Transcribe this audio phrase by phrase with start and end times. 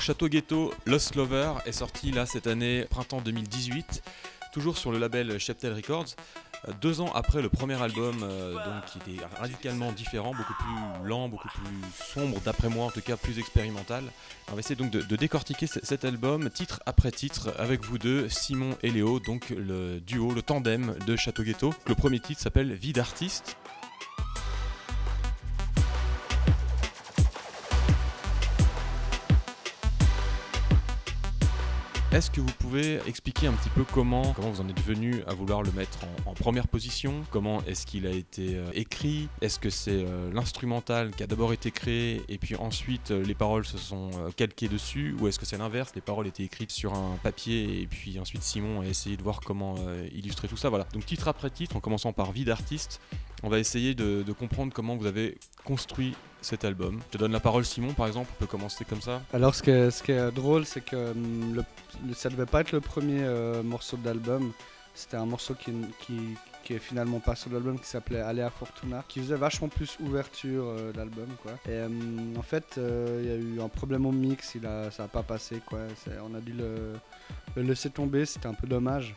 [0.00, 4.02] Château Ghetto Lost Lover est sorti là cette année, printemps 2018,
[4.52, 6.16] toujours sur le label Cheptel Records.
[6.68, 11.06] Euh, deux ans après le premier album, euh, donc, qui était radicalement différent, beaucoup plus
[11.08, 14.04] lent, beaucoup plus sombre, d'après moi en tout cas plus expérimental.
[14.48, 18.76] On va essayer donc de, décortiquer cet album titre après titre avec vous deux, Simon
[18.82, 21.74] et Léo, donc le duo, le tandem de Château Ghetto.
[21.86, 23.56] Le premier titre s'appelle Vie d'artiste.
[32.12, 35.62] Est-ce que vous pouvez expliquer un petit peu comment, vous en êtes venu à vouloir
[35.62, 37.22] le mettre en, première position?
[37.30, 39.28] Comment est-ce qu'il a été euh, écrit?
[39.40, 43.34] Est-ce que c'est euh, l'instrumental qui a d'abord été créé et puis ensuite euh, les
[43.34, 45.14] paroles se sont calquées dessus?
[45.20, 45.92] Ou est-ce que c'est l'inverse?
[45.94, 49.38] Les paroles étaient écrites sur un papier et puis ensuite Simon a essayé de voir
[49.40, 49.76] comment
[50.12, 50.68] illustrer tout ça.
[50.68, 50.88] Voilà.
[50.92, 53.00] Donc titre après titre, en commençant par Vie d'artiste,
[53.44, 57.00] on va essayer de comprendre comment vous avez construit cet album.
[57.08, 59.22] Je te donne la parole Simon par exemple, on peut commencer comme ça.
[59.32, 61.64] Alors ce qui est, ce qui est drôle, c'est que hum, le,
[62.14, 64.52] ça devait pas être le premier euh, morceau de l'album.
[64.94, 69.04] C'était un morceau qui, qui, qui est finalement pas sur l'album, qui s'appelait Alea Fortuna,
[69.08, 71.28] qui faisait vachement plus ouverture euh, d'album.
[71.42, 71.52] quoi.
[71.68, 74.90] Et hum, en fait, euh, il y a eu un problème au mix, il a,
[74.90, 75.60] ça a pas passé.
[75.66, 75.80] quoi.
[76.28, 76.92] On a dû le,
[77.56, 79.14] laisser tomber, c'était un peu dommage.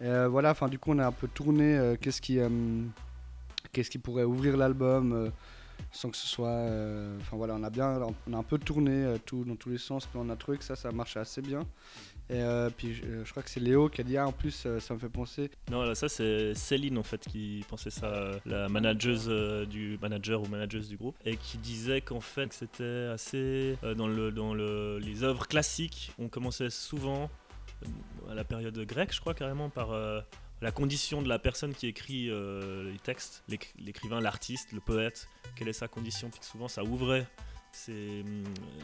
[0.00, 2.90] Et euh, voilà, enfin du coup, on a un peu tourné qu'est-ce qui, hum,
[3.72, 5.30] qu'est-ce qui pourrait ouvrir l'album.
[5.80, 6.48] Euh, sans que ce soit.
[6.48, 9.70] euh, Enfin voilà, on a bien, on a un peu tourné euh, tout dans tous
[9.70, 11.60] les sens, puis on a trouvé que ça, ça marchait assez bien.
[12.28, 14.62] Et euh, puis je, je crois que c'est Léo qui a dit ah en plus
[14.64, 15.50] euh, ça me fait penser.
[15.68, 19.98] Non, là, ça c'est Céline en fait qui pensait ça, euh, la manageuse euh, du
[20.00, 24.30] manager ou manageuse du groupe, et qui disait qu'en fait c'était assez euh, dans le
[24.30, 27.28] dans le, les œuvres classiques, on commençait souvent
[27.82, 30.20] euh, à la période grecque, je crois carrément par euh,
[30.60, 35.28] la condition de la personne qui écrit euh, les textes, l'éc- l'écrivain, l'artiste, le poète,
[35.56, 37.26] quelle est sa condition, puis souvent ça ouvrait
[37.72, 38.24] ses,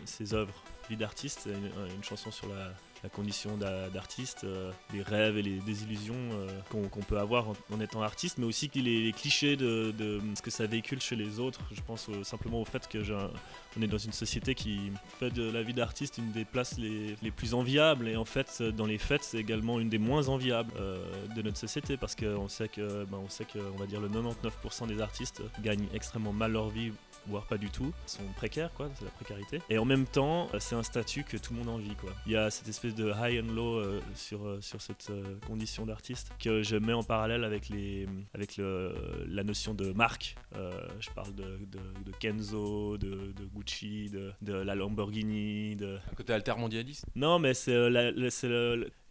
[0.05, 0.55] ses œuvres.
[0.89, 2.73] Vie d'artiste, une, une chanson sur la,
[3.15, 8.03] condition d'a- d'artiste, euh, les rêves et les désillusions euh, qu'on peut avoir en, étant
[8.03, 9.95] artiste, mais aussi les, clichés de,
[10.35, 11.61] ce que ça véhicule chez les autres.
[11.73, 13.31] Je pense simplement au fait que un-
[13.79, 17.17] on est dans une société qui fait de la vie d'artiste une des places les,
[17.31, 20.97] plus enviables, et en fait, dans les fêtes, c'est également une des moins enviables euh,
[21.35, 24.09] de notre société, parce qu'on sait que, ben, on sait que, on va dire, le
[24.09, 26.93] 99% des artistes gagnent extrêmement mal leur vie
[27.29, 29.61] voire pas du tout, sont précaires quoi, c'est la précarité.
[29.71, 32.11] Et en même temps, euh, c'est un statut que tout le monde envie quoi.
[32.27, 35.37] Il y a cette espèce de high and low euh, sur, euh, sur cette euh,
[35.47, 38.95] condition d'artiste que je mets en parallèle avec, les, avec le,
[39.29, 40.37] la notion de marque.
[40.55, 46.33] Je parle de, de, de Kenzo, de, de Gucci, de, la Lamborghini, de, Un côté
[46.33, 47.75] altermondialiste non, mais c'est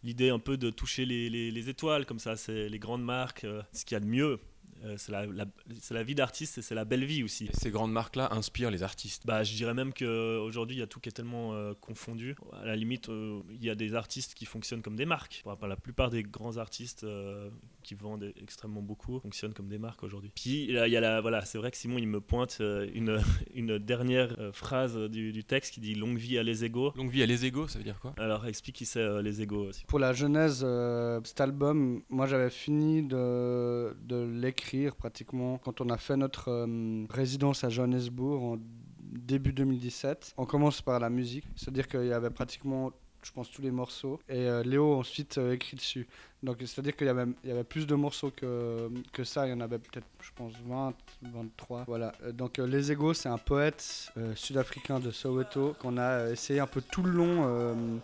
[0.02, 3.46] l'idée un peu de toucher les, les- les étoiles, comme ça, c'est les grandes marques,
[3.72, 4.38] ce qu'il y a de mieux.
[4.84, 5.46] Euh, c'est la, la-
[5.80, 7.44] c'est la vie d'artiste et c'est la belle vie aussi.
[7.46, 9.22] Et ces grandes marques-là inspirent les artistes.
[9.26, 12.36] Bah, je dirais même qu'aujourd'hui, il y a tout qui est tellement euh, confondu.
[12.60, 15.42] À la limite, euh, il y a des artistes qui fonctionnent comme des marques.
[15.44, 17.48] Pour la plupart des grands artistes euh,
[17.82, 20.30] qui vendent extrêmement beaucoup fonctionnent comme des marques aujourd'hui.
[20.34, 22.88] Puis, là, il y a la, voilà, c'est vrai que Simon, il me pointe euh,
[22.94, 23.18] une,
[23.54, 26.92] une dernière euh, phrase du, du texte qui dit Longue vie à les égaux.
[26.96, 28.14] Longue vie à les égaux, ça veut dire quoi?
[28.18, 29.84] Alors, explique qui c'est euh, les égaux aussi.
[29.86, 35.88] Pour la genèse, euh, cet album, moi j'avais fini de, de l'écrire pratiquement quand on
[35.90, 38.56] a fait notre euh, résidence à Johannesburg en
[39.00, 40.34] début 2017.
[40.36, 42.92] On commence par la musique, c'est-à-dire qu'il y avait pratiquement,
[43.22, 44.20] je pense, tous les morceaux.
[44.28, 46.06] Et euh, Léo ensuite euh, écrit dessus.
[46.42, 49.46] Donc c'est-à-dire qu'il y avait, y avait plus de morceaux que, que ça.
[49.46, 51.84] Il y en avait peut-être, je pense, 20, 23.
[51.86, 52.12] Voilà.
[52.32, 57.02] Donc Les Égaux, c'est un poète sud-africain de Soweto qu'on a essayé un peu tout
[57.02, 58.00] le long.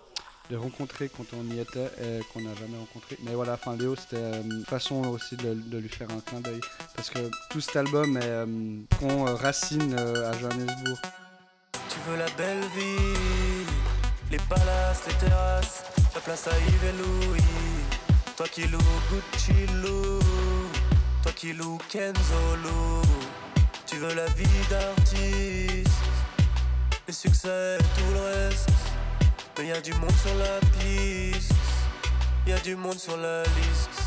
[0.51, 3.17] Euh, de rencontrer quand on y était et qu'on n'a jamais rencontré.
[3.25, 6.61] Mais voilà, enfin Léo, c'était euh, une façon aussi de, lui faire un clin d'œil.
[6.95, 8.47] Parce que tout cet album est, euh,
[8.91, 10.99] prend euh, racine euh, à Johannesburg.
[11.89, 13.67] Tu veux la belle vie,
[14.31, 17.43] les palaces, les terrasses, la place à Yves et Louis.
[18.37, 18.79] Toi qui loues
[19.11, 20.19] Gucci Lou,
[21.23, 23.03] toi qui loues Kenzo Lou.
[23.87, 25.93] Tu veux la vie d'artiste,
[27.07, 28.92] les succès, tout le reste.
[29.59, 31.53] Mais y a du monde sur la piste,
[32.47, 34.03] y a du monde sur la liste.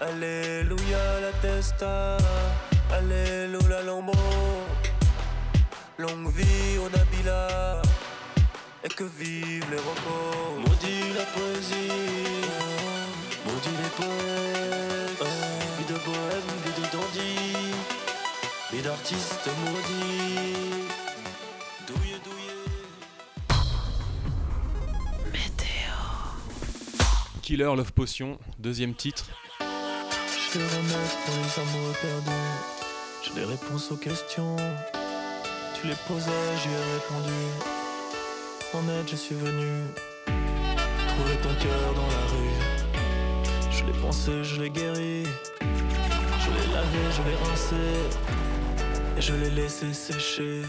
[0.00, 2.16] Alléluia la testa,
[2.92, 4.12] Alléluia Lambo.
[5.98, 7.82] Longue vie au Nabila.
[8.84, 11.90] Et que vive les repos Maudit la poésie.
[13.46, 15.32] Maudit les poètes.
[15.78, 17.36] Vie de bohème, vie de dandy.
[18.72, 20.75] Vie d'artiste maudit
[27.46, 29.24] Killer Love Potion, deuxième titre.
[29.60, 32.30] Je te remettre pour les amours perdus
[33.22, 34.56] J'ai des réponses aux questions
[35.80, 37.34] Tu les posais, j'y ai répondu
[38.74, 39.68] en aide, je suis venu
[40.26, 43.70] trouver ton cœur dans la rue.
[43.70, 45.22] Je l'ai pensé, je l'ai guéri.
[45.60, 47.76] Je l'ai lavé, je l'ai rincé.
[49.16, 50.62] Et je l'ai laissé sécher.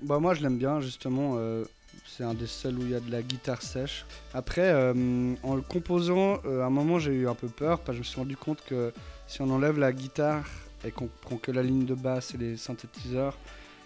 [0.00, 1.34] Bah moi je l'aime bien justement.
[1.36, 1.64] euh,
[2.06, 4.06] c'est un des seuls où il y a de la guitare sèche.
[4.34, 7.90] Après, euh, en le composant, euh, à un moment j'ai eu un peu peur parce
[7.90, 8.92] que je me suis rendu compte que
[9.26, 10.46] si on enlève la guitare
[10.84, 13.36] et qu'on prend que la ligne de basse et les synthétiseurs,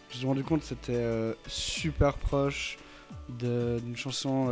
[0.09, 2.79] je me suis rendu compte que c'était euh, super proche
[3.29, 4.47] d'une chanson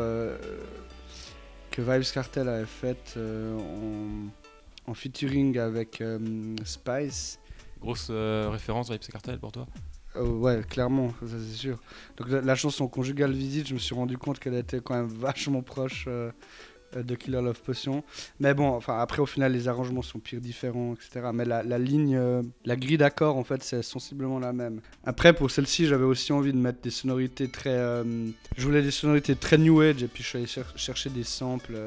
[1.71, 6.03] que Vibes Cartel avait faite en, en featuring avec
[6.65, 7.39] Spice.
[7.81, 9.67] Grosse référence Vibes Cartel pour toi?
[10.17, 11.79] Euh, ouais, clairement, ça c'est sûr.
[12.17, 15.63] Donc la, chanson Conjugal Visite, je me suis rendu compte qu'elle était quand même vachement
[15.63, 16.31] proche euh,
[16.97, 18.03] de Killer Love Potion.
[18.41, 21.31] Mais bon, enfin après au final les arrangements sont pires différents, etc.
[21.33, 24.81] Mais la, ligne, euh, la grille d'accords en fait c'est sensiblement la même.
[25.05, 27.79] Après pour celle-ci j'avais aussi envie de mettre des sonorités très...
[28.57, 31.25] je voulais des sonorités très new age et puis je suis allé cher- chercher des
[31.25, 31.79] samples.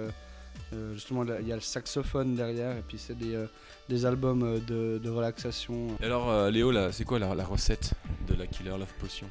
[0.93, 3.45] justement il y a le saxophone derrière et puis c'est des,
[3.89, 5.87] des albums euh, de, de relaxation.
[6.01, 7.93] Et alors euh, Léo, là, c'est quoi la, la recette
[8.27, 9.27] de la Killer Love Potion?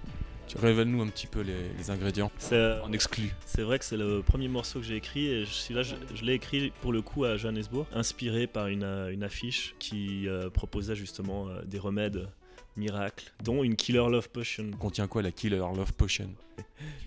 [0.49, 3.33] Tu révèle-nous un petit peu les, les ingrédients C'est euh, en exclu.
[3.47, 5.73] c'est vrai que c'est le premier morceau que j'ai écrit et je,
[6.15, 10.29] je l'ai écrit pour le coup à Johannesburg, inspiré par une, euh, une affiche qui
[10.29, 12.29] euh, proposait justement euh, des remèdes
[12.77, 14.71] miracles, dont une Killer Love Potion.
[14.79, 16.29] Contient quoi la Killer Love Potion?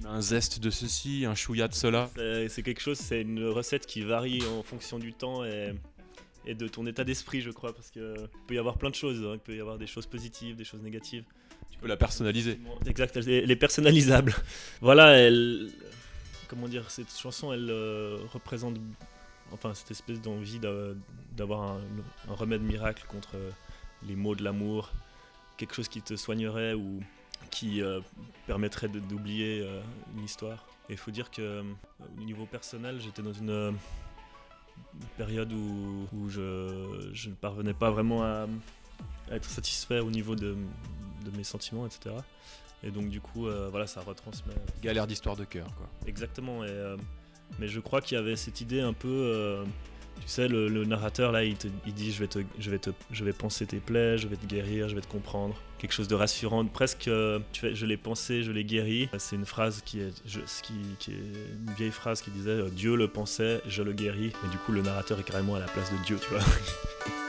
[0.05, 2.09] Un zeste de ceci, un chouïa de cela?
[2.15, 5.73] C'est c'est quelque chose, c'est une recette qui varie en fonction du temps et,
[6.45, 8.15] et de ton état d'esprit, je crois, parce que
[8.47, 9.23] peut y avoir plein de choses.
[9.25, 9.31] hein.
[9.33, 11.23] Il peut y avoir des choses positives, des choses négatives.
[11.71, 12.59] Tu peux la personnaliser.
[12.85, 14.33] Exact, elle est, personnalisable.
[14.81, 15.69] voilà, elle.
[16.47, 18.77] Comment dire, cette chanson, elle euh, représente.
[19.51, 20.93] Enfin, cette espèce d'envie d'a-
[21.35, 21.81] d'avoir un,
[22.29, 23.51] un remède miracle contre euh,
[24.07, 24.91] les maux de l'amour,
[25.57, 26.99] quelque chose qui te soignerait ou
[27.51, 27.99] qui euh,
[28.47, 29.81] permettrait d'oublier euh,
[30.17, 30.65] une histoire.
[30.89, 33.75] Et il faut dire que, au niveau personnel, j'étais dans une,
[34.93, 38.47] une période où, où je, je ne parvenais pas vraiment à,
[39.29, 40.55] à être satisfait au niveau de,
[41.25, 42.15] de mes sentiments, etc.
[42.83, 45.89] Et donc du coup, euh, voilà, ça retransmet Galère d'histoire de cœur, quoi.
[46.07, 46.63] exactement.
[46.63, 46.97] Et, euh,
[47.59, 49.65] mais je crois qu'il y avait cette idée un peu, euh,
[50.21, 53.23] tu sais, le, narrateur là, il, il dit, je vais te, je vais te, je
[53.23, 55.55] vais penser tes plaies, je vais te guérir, je vais te comprendre.
[55.77, 57.07] Quelque chose de rassurant, presque.
[57.07, 59.09] euh, tu fais, je l'ai pensé, je l'ai guéri.
[59.17, 61.15] C'est une phrase qui est, je- qui, qui est
[61.67, 64.31] une vieille phrase qui disait, euh, Dieu le pensait, je le guéris.
[64.45, 66.43] Et du coup, le narrateur est carrément à la place de Dieu, tu vois.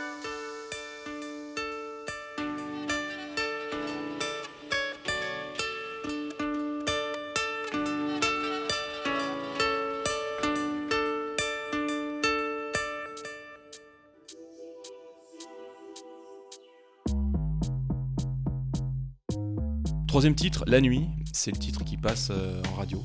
[20.17, 21.11] Troisième titre, La Nuit.
[21.31, 23.05] C'est le titre qui passe euh, en radio.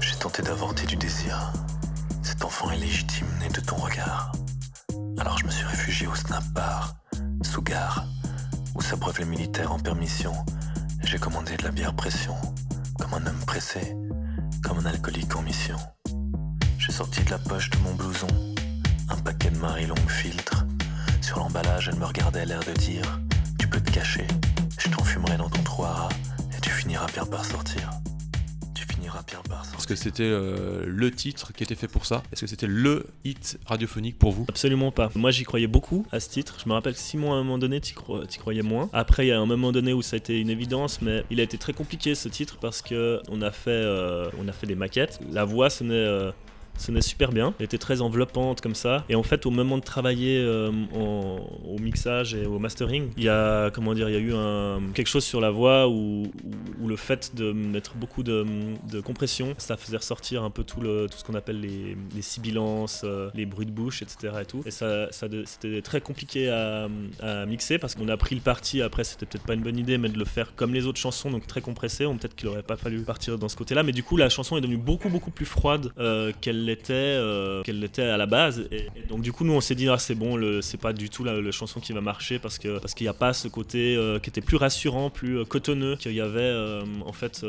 [0.00, 1.52] J'ai tenté d'avorter du désir.
[2.22, 4.30] Cet enfant est légitime né de ton regard.
[5.18, 6.94] Alors je me suis réfugié au Snap Bar,
[7.42, 8.06] sous gare,
[8.76, 10.32] où s'abreuvent les militaires en permission.
[11.02, 12.36] J'ai commandé de la bière pression,
[13.00, 13.96] comme un homme pressé,
[14.62, 15.76] comme un alcoolique en mission.
[16.90, 18.26] J'ai sorti de la poche de mon blouson
[19.10, 20.64] un paquet de Marie Longue filtre.
[21.22, 23.20] Sur l'emballage, elle me regardait l'air de dire
[23.60, 24.26] Tu peux te cacher,
[24.76, 26.08] je t'enfumerai dans ton rats
[26.56, 27.88] et tu finiras bien par sortir.
[28.74, 29.78] Tu finiras bien par sortir.
[29.78, 32.24] Est-ce que c'était euh, le titre qui était fait pour ça?
[32.32, 34.46] Est-ce que c'était le hit radiophonique pour vous?
[34.48, 35.10] Absolument pas.
[35.14, 36.56] Moi, j'y croyais beaucoup à ce titre.
[36.60, 38.90] Je me rappelle que Simon, à un moment donné, t'y cro- t'y croyais moins.
[38.92, 41.38] Après, il y a un moment donné où ça a été une évidence, mais il
[41.38, 44.66] a été très compliqué ce titre parce que on a fait, euh, on a fait
[44.66, 45.20] des maquettes.
[45.30, 45.94] La voix sonnait.
[45.94, 46.32] euh,
[46.76, 49.04] sonnait super bien, elle était très enveloppante comme ça.
[49.08, 53.28] Et en fait, au moment de travailler euh, au mixage et au mastering, il y
[53.28, 54.32] a comment dire, il y a eu
[54.94, 56.30] quelque chose sur la voix où,
[56.86, 58.44] le fait de mettre beaucoup de,
[59.04, 63.66] compression, ça faisait ressortir un peu tout, ce qu'on appelle les, sibilances, euh, les bruits
[63.66, 64.34] de bouche, etc.
[64.42, 64.62] Et, tout.
[64.66, 66.88] et ça, c'était très compliqué à,
[67.46, 68.82] mixer parce qu'on a pris le parti.
[68.82, 71.30] Après, c'était peut-être pas une bonne idée, mais de le faire comme les autres chansons,
[71.30, 72.04] donc très compressé.
[72.04, 74.60] Peut-être qu'il aurait pas fallu partir dans ce côté-là, mais du coup, la chanson est
[74.60, 78.68] devenue beaucoup beaucoup plus froide euh, qu'elle l'était, euh, qu'elle à la base.
[78.70, 81.24] Et, donc du coup, nous, on s'est dit, ah, c'est bon, c'est pas du tout
[81.24, 84.18] la, chanson qui va marcher parce que parce qu'il n'y a pas ce côté euh,
[84.18, 86.52] qui était plus rassurant, plus euh, cotonneux qu'il y avait
[87.04, 87.44] en fait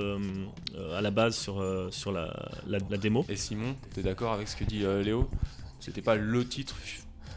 [0.95, 2.33] à la base sur sur la,
[2.67, 3.25] la, démo.
[3.29, 5.29] Et Simon, t'es d'accord avec ce que dit Léo?
[5.79, 6.75] C'était pas le titre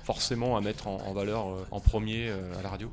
[0.05, 2.91] forcément à mettre en, valeur en premier à la radio?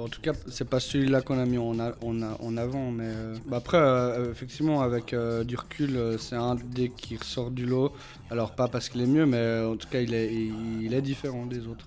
[0.00, 3.78] En tout cas, c'est pas celui-là qu'on a mis en, avant, mais euh, bah après,
[3.78, 7.92] euh, effectivement, avec euh, du recul, c'est un des qui ressort du lot.
[8.30, 11.46] Alors, pas parce qu'il est mieux, mais en tout cas, il est, il, est différent
[11.46, 11.86] des autres.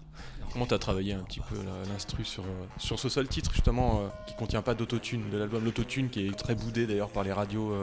[0.51, 1.55] Comment t'as travaillé un petit peu
[1.89, 2.43] l'instru sur,
[2.77, 6.85] ce seul titre justement qui contient pas d'autotune de l'album L'autotune qui est très boudé
[6.85, 7.73] d'ailleurs par les radios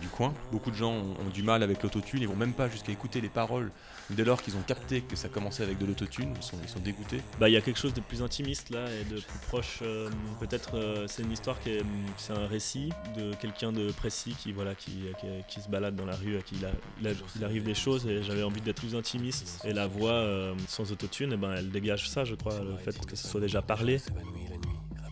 [0.00, 0.34] du coin?
[0.50, 3.28] Beaucoup de gens ont, du mal avec l'autotune, ils vont même pas jusqu'à écouter les
[3.28, 3.70] paroles.
[4.10, 6.78] Dès lors qu'ils ont capté que ça commençait avec de l'autotune, ils sont, ils sont
[6.78, 7.20] dégoûtés.
[7.40, 9.80] Bah il y a quelque chose de plus intimiste là et de plus proche.
[9.82, 10.08] Euh,
[10.38, 11.82] peut-être euh, c'est une histoire qui est,
[12.16, 15.06] c'est un récit de quelqu'un de précis qui voilà qui,
[15.48, 16.56] qui, se balade dans la rue, à qui
[17.02, 19.60] il, arrive des choses et j'avais envie d'être plus intimiste.
[19.64, 20.24] Et la voix
[20.68, 23.40] sans autotune, et eh ben elle dégage ça, je crois, le fait que ce soit
[23.40, 24.00] déjà parlé.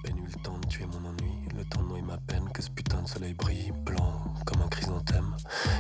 [0.04, 3.02] le temps de tuer mon ennui, le temps de noyer ma peine, que ce putain
[3.02, 5.36] de soleil brille blanc comme un chrysanthème.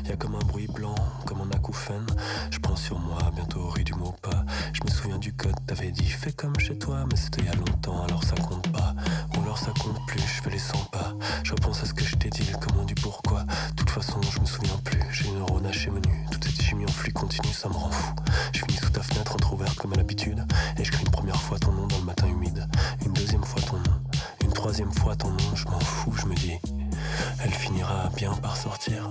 [0.06, 0.94] Y a comme un bruit blanc,
[1.26, 2.06] comme un acouphène.
[2.50, 4.44] Je prends sur moi, bientôt rue du mot pas.
[4.72, 7.48] Je me souviens du code, t'avais dit fais comme chez toi, mais c'était il y
[7.48, 8.94] a longtemps, alors ça compte pas.
[9.36, 11.14] Ou alors ça compte plus, je fais les 100 pas.
[11.42, 13.44] Je repense à ce que je t'ai dit, le comment du pourquoi.
[13.44, 16.26] De toute façon, je me souviens plus, j'ai une neurone hachée menu.
[16.30, 18.14] Toute cette chimie en flux continue, ça me rend fou.
[18.52, 20.44] Je finis sous ta fenêtre entrouverte comme à l'habitude.
[20.78, 22.66] Et je crie une première fois ton nom dans le matin humide.
[23.04, 24.00] Une deuxième fois ton nom.
[24.42, 26.58] Une troisième fois ton nom, je m'en fous, je me dis.
[27.42, 29.08] Elle finira bien par sortir.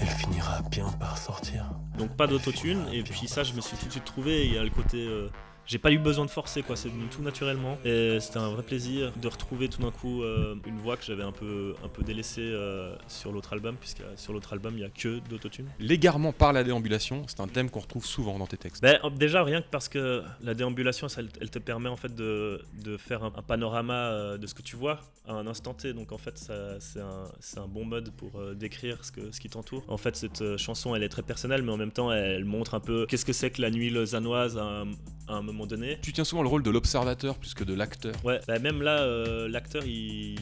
[0.00, 1.64] Elle finira bien par sortir.
[1.98, 2.86] Donc pas d'autotune.
[2.92, 4.46] Et puis ça, je me suis tout de suite trouvé.
[4.46, 5.30] Il y a le côté euh,
[5.66, 8.62] j'ai pas eu besoin de forcer quoi, c'est venu tout naturellement et c'était un vrai
[8.62, 12.02] plaisir de retrouver tout d'un coup euh, une voix que j'avais un peu, un peu
[12.02, 15.66] délaissée euh, sur l'autre album, puisque sur l'autre album il y a que d'autotune.
[15.80, 18.82] L'égarement par la déambulation, c'est un thème qu'on retrouve souvent dans tes textes.
[18.82, 22.96] Ben, déjà rien que parce que la déambulation, elle, te permet en fait de, de
[22.96, 26.18] faire un, panorama euh, de ce que tu vois à un instant T, donc en
[26.18, 26.38] fait
[26.78, 27.24] c'est un,
[27.56, 29.82] un, bon mode pour décrire ce, que, ce qui t'entoure.
[29.88, 32.80] En fait cette chanson elle est très personnelle, mais en même temps elle montre un
[32.80, 34.84] peu qu'est-ce que c'est que la nuit lausannoise à
[35.28, 35.98] un moment donné.
[36.02, 38.14] Tu tiens souvent le rôle de l'observateur plus que de l'acteur.
[38.24, 40.36] Ouais, bah, même là, euh, l'acteur, il,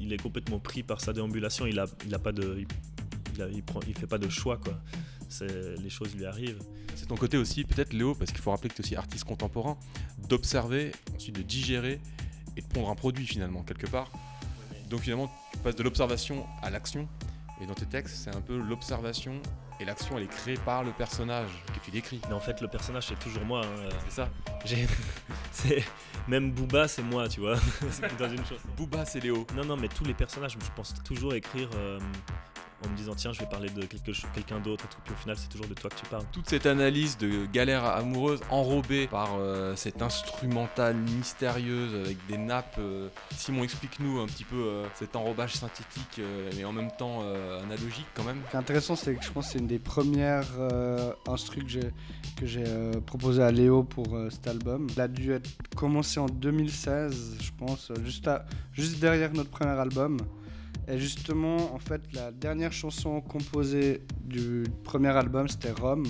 [0.00, 1.66] il, est complètement pris par sa déambulation.
[1.66, 2.58] Il a, il a pas de,
[3.38, 4.78] il, il fait pas de choix quoi.
[5.82, 6.60] Les choses lui arrivent.
[6.94, 9.24] C'est ton côté aussi, peut-être Léo, parce qu'il faut rappeler que tu es aussi artiste
[9.24, 9.76] contemporain,
[10.28, 12.00] d'observer, ensuite de digérer
[12.56, 14.12] et de prendre un produit finalement quelque part.
[14.90, 17.08] Donc finalement, tu passes de l'observation à l'action.
[17.60, 19.40] Et dans tes textes, c'est un peu l'observation
[19.80, 22.20] et l'action, elle est créée par le personnage que tu décris.
[22.28, 23.62] Mais en fait, le personnage, c'est toujours moi.
[23.64, 23.88] Hein.
[24.08, 24.28] C'est ça.
[25.52, 25.84] c'est...
[26.28, 27.56] Même Booba, c'est moi, tu vois.
[27.90, 28.60] c'est dans une chose.
[28.76, 29.46] Booba, c'est Léo.
[29.56, 31.98] Non, non, mais tous les personnages, je pense toujours écrire euh,
[32.86, 35.16] en me disant tiens je vais parler de quelque, quelqu'un d'autre et tout puis au
[35.16, 36.24] final c'est toujours de toi que tu parles.
[36.32, 42.76] Toute cette analyse de galère amoureuse enrobée par euh, cette instrumentale mystérieuse avec des nappes.
[42.78, 46.20] Euh, Simon explique-nous un petit peu euh, cet enrobage synthétique
[46.56, 47.22] mais en même temps
[47.62, 48.40] analogique quand même.
[48.46, 50.46] Ce qui est intéressant c'est que je pense que c'est une des premières
[51.26, 51.64] instrus
[52.36, 52.64] que j'ai
[53.06, 54.86] proposé à Léo pour cet album.
[54.90, 59.78] Il a dû être commencé en 2016 je pense juste, à, juste derrière notre premier
[59.78, 60.18] album.
[60.88, 66.04] Et justement, en fait, la dernière chanson composée du premier album, c'était Rome.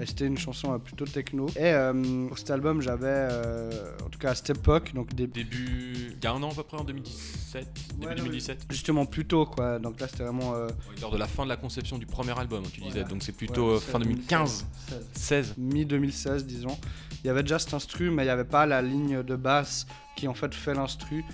[0.00, 1.46] Et c'était une chanson euh, plutôt techno.
[1.50, 3.70] Et euh, pour cet album, j'avais, euh,
[4.04, 5.28] en tout cas à cette époque, donc des...
[5.28, 7.68] début, il y a un an à peu près en 2017,
[8.00, 8.66] début 2017.
[8.70, 9.78] Justement plus tôt, quoi.
[9.78, 10.54] Donc là, c'était vraiment.
[11.00, 13.04] lors de la fin de la conception du premier album, tu disais.
[13.04, 14.66] Donc c'est plutôt fin 2015,
[15.12, 15.54] 16.
[15.58, 16.76] Mi 2016, disons.
[17.22, 19.86] Il y avait déjà cet instru, mais il n'y avait pas la ligne de basse
[20.16, 21.24] qui en fait fait l'instru.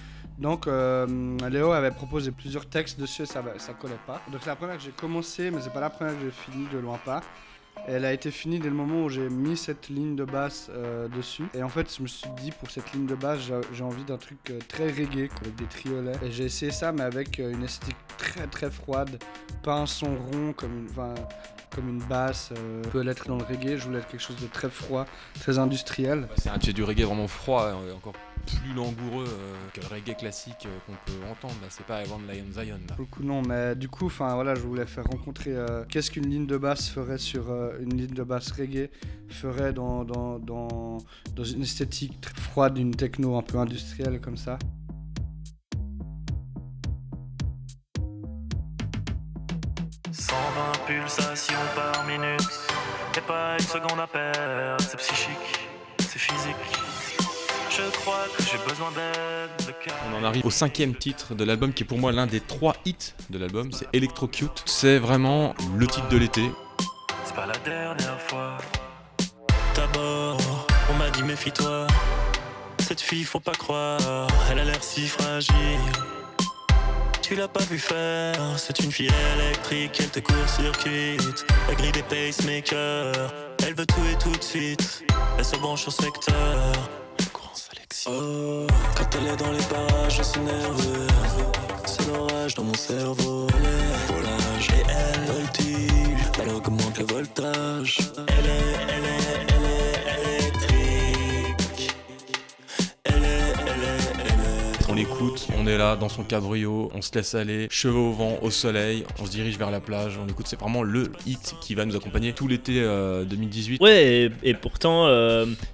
[0.41, 1.07] Donc euh,
[1.51, 4.23] Léo avait proposé plusieurs textes dessus et ça, ça collait pas.
[4.33, 6.67] Donc c'est la première que j'ai commencé, mais c'est pas la première que j'ai fini,
[6.73, 7.21] de loin pas.
[7.87, 11.09] Elle a été finie dès le moment où j'ai mis cette ligne de basse euh,
[11.09, 11.45] dessus.
[11.55, 13.41] Et en fait, je me suis dit, pour cette ligne de basse,
[13.73, 16.19] j'ai envie d'un truc euh, très reggae, avec des triolets.
[16.23, 19.23] Et j'ai essayé ça, mais avec une esthétique très très froide.
[19.63, 20.89] Pas un son rond comme
[21.89, 22.53] une, basse.
[22.93, 23.77] peut l'être dans le reggae.
[23.77, 25.07] Je voulais être quelque chose de très froid,
[25.39, 26.29] très industriel.
[26.37, 28.15] c'est du reggae vraiment froid, hein, encore
[28.47, 31.55] plus langoureux euh, que le reggae classique euh, qu'on peut entendre.
[31.63, 32.81] Là, c'est pas Avant Lion Zion.
[32.89, 32.95] Là.
[32.97, 36.47] Beaucoup non, mais du coup, enfin voilà, je voulais faire rencontrer euh, qu'est-ce qu'une ligne
[36.47, 38.91] de basse ferait sur une ligne de basse reggae
[39.29, 40.99] ferait dans, dans, dans,
[41.35, 44.59] dans une esthétique très froide, une techno un peu industrielle comme ça.
[50.91, 52.41] «pulsations par minute,
[53.17, 55.69] et pas une seconde à perdre, c'est psychique,
[56.01, 57.00] c'est physique.
[57.71, 59.75] Je crois que j'ai besoin d'aide.
[60.11, 62.75] On en arrive au cinquième titre de l'album qui est pour moi l'un des trois
[62.85, 64.63] hits de l'album, c'est Electrocute.
[64.67, 66.51] C'est vraiment le titre de l'été.
[67.25, 68.59] C'est pas la dernière fois.
[69.77, 70.39] D'abord,
[70.91, 71.87] on m'a dit méfie-toi.
[72.81, 75.55] Cette fille, faut pas croire, elle a l'air si fragile.
[77.23, 81.47] Tu l'as pas vu faire, c'est une fille électrique, elle te court-circuite.
[81.69, 83.33] La grille des pacemakers,
[83.65, 85.05] elle veut tout et tout de suite.
[85.39, 86.75] Elle se branche au secteur.
[88.07, 91.07] Oh, quand elle est dans les parages, c'est nerveux.
[91.85, 93.47] C'est l'orage dans mon cerveau.
[93.57, 96.31] Elle est volage et elle voltige.
[96.43, 97.99] Elle augmente le voltage?
[105.01, 108.51] Écoute, on est là dans son cabrio, on se laisse aller, cheveux au vent, au
[108.51, 111.87] soleil, on se dirige vers la plage, on écoute, c'est vraiment le hit qui va
[111.87, 113.81] nous accompagner tout l'été 2018.
[113.81, 115.09] Ouais, et, pourtant,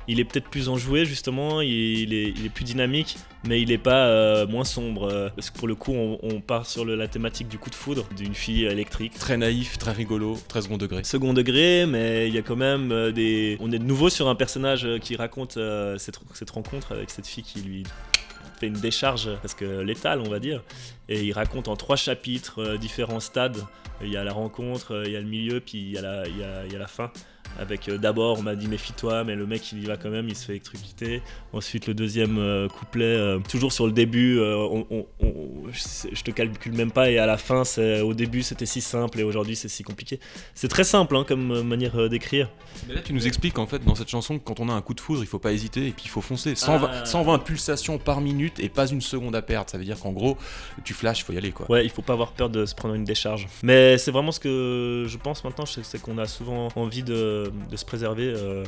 [0.07, 3.17] il est peut-être plus enjoué justement, il est, il est plus dynamique
[3.47, 5.09] mais il n'est pas euh, moins sombre.
[5.11, 8.07] Euh, parce que pour le coup, on, part sur la thématique du coup de foudre
[8.17, 9.15] d'une fille électrique.
[9.15, 11.03] Très naïf, très rigolo, très second degré.
[11.05, 13.57] Second degré, mais il y a quand même euh, des.
[13.61, 15.59] On est de nouveau sur un personnage qui raconte
[15.99, 17.85] cette, cette rencontre avec cette fille qui lui
[18.59, 20.63] fait une décharge parce que létale on va dire
[21.09, 23.59] et il raconte en trois chapitres différents stades.
[24.03, 26.87] Il y a la rencontre il y a le milieu puis il y a la
[26.87, 27.11] fin
[27.59, 30.29] avec euh, d'abord on m'a dit méfie-toi mais le mec il y va quand même
[30.29, 31.23] il se fait électrocuter.
[31.53, 37.11] Ensuite le deuxième euh, couplet euh, toujours sur le début je, te calcule même pas
[37.11, 37.63] et à la fin
[38.03, 40.21] au début c'était si simple et aujourd'hui c'est si compliqué.
[40.55, 42.51] C'est très simple hein, comme manière d'écrire.
[42.89, 44.83] Mais là tu nous expliques en fait dans cette chanson que quand on a un
[44.83, 46.55] coup de foudre il faut pas hésiter et puis il faut foncer.
[46.55, 47.39] 120, 120 ah.
[47.39, 49.71] pulsations par minute et pas une seconde à perdre.
[49.71, 50.37] Ça veut dire qu'en gros
[50.85, 51.71] tu flashes il faut y aller quoi.
[51.71, 53.49] Ouais il faut pas avoir peur de se prendre une décharge.
[53.63, 57.77] Mais c'est vraiment ce que je pense maintenant c'est qu'on a souvent envie de de,
[57.77, 58.65] se préserver euh,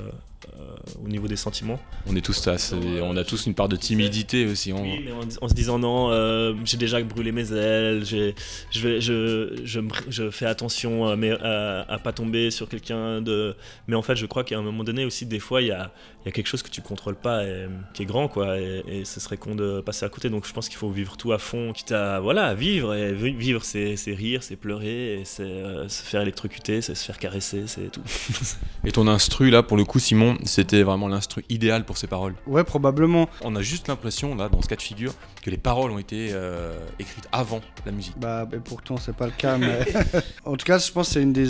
[0.47, 1.81] euh, au niveau des sentiments.
[2.07, 2.57] On est tous ça,
[3.03, 4.73] on a tous une part de timidité aussi.
[4.73, 8.33] Oui, mais en, se disant non, euh, j'ai déjà brûlé mes ailes, je,
[8.71, 13.57] je, je, je, fais attention à, à, pas tomber sur quelqu'un de.
[13.89, 15.93] Mais en fait, je crois qu'à un moment donné aussi, des fois, il y a,
[16.25, 19.19] y a, quelque chose que tu contrôles pas et, qui est grand, quoi, et, ce
[19.21, 20.31] serait con de passer à côté.
[20.31, 22.95] Donc je pense qu'il faut vivre tout à fond, quitte à voilà, vivre.
[22.95, 27.91] Et vivre, c'est rire, c'est pleurer, c'est se faire électrocuter, c'est se faire caresser, c'est
[27.91, 28.03] tout.
[28.85, 32.35] et ton instru, là, pour le coup, Simon, c'était vraiment l'instru idéal pour ces paroles.
[32.47, 33.29] Ouais, probablement.
[33.43, 35.13] On a juste l'impression, là, dans ce cas de figure,
[35.43, 38.19] que les paroles ont été euh, écrites avant la musique.
[38.19, 39.59] Bah, pourtant, c'est pas le cas.
[39.59, 39.85] mais...
[40.45, 41.49] en tout cas, je pense que c'est une des,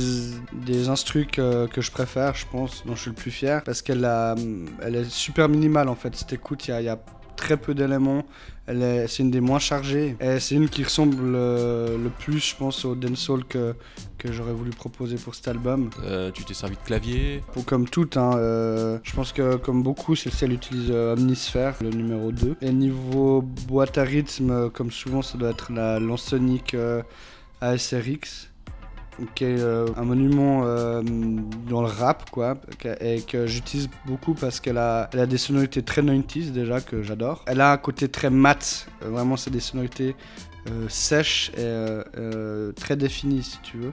[0.53, 4.09] des instrus que, je préfère, je pense, dont je suis le plus fier, parce qu'elle
[4.83, 6.17] elle est super minimale en fait.
[6.17, 6.99] Cette écoute, il y a
[7.39, 8.25] très peu d'éléments.
[8.67, 10.17] C'est une des moins chargées.
[10.21, 13.75] Et c'est une qui ressemble euh, le, plus, je pense, au dancehall que,
[14.19, 15.89] que j'aurais voulu proposer pour cet album.
[16.05, 17.43] Euh, tu t'es servi de clavier?
[17.55, 22.31] Pour, Comme tout, hein, euh, je pense que comme beaucoup, celle-ci utilise Omnisphere, le numéro
[22.31, 22.57] 2.
[22.61, 26.77] Et niveau boîte à rythme, comme souvent, ça doit être la Lansonic
[27.63, 28.51] ASRX
[29.35, 32.57] qui est euh, un monument euh, dans le rap, quoi,
[33.01, 37.45] et que j'utilise beaucoup parce qu'elle a, des sonorités très 90s déjà, que j'adore.
[37.47, 40.15] Elle a un côté très mat, euh, vraiment c'est des sonorités
[40.89, 43.93] sèches et très définies si tu veux.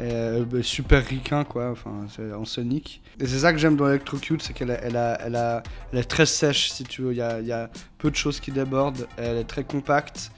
[0.00, 3.02] Et, bah, super ricain quoi, enfin c'est en sonic.
[3.18, 7.12] Et c'est ça que j'aime dans Electrocute, c'est qu'elle est très sèche si tu veux,
[7.12, 10.30] il y a, peu de choses qui débordent, elle est très compacte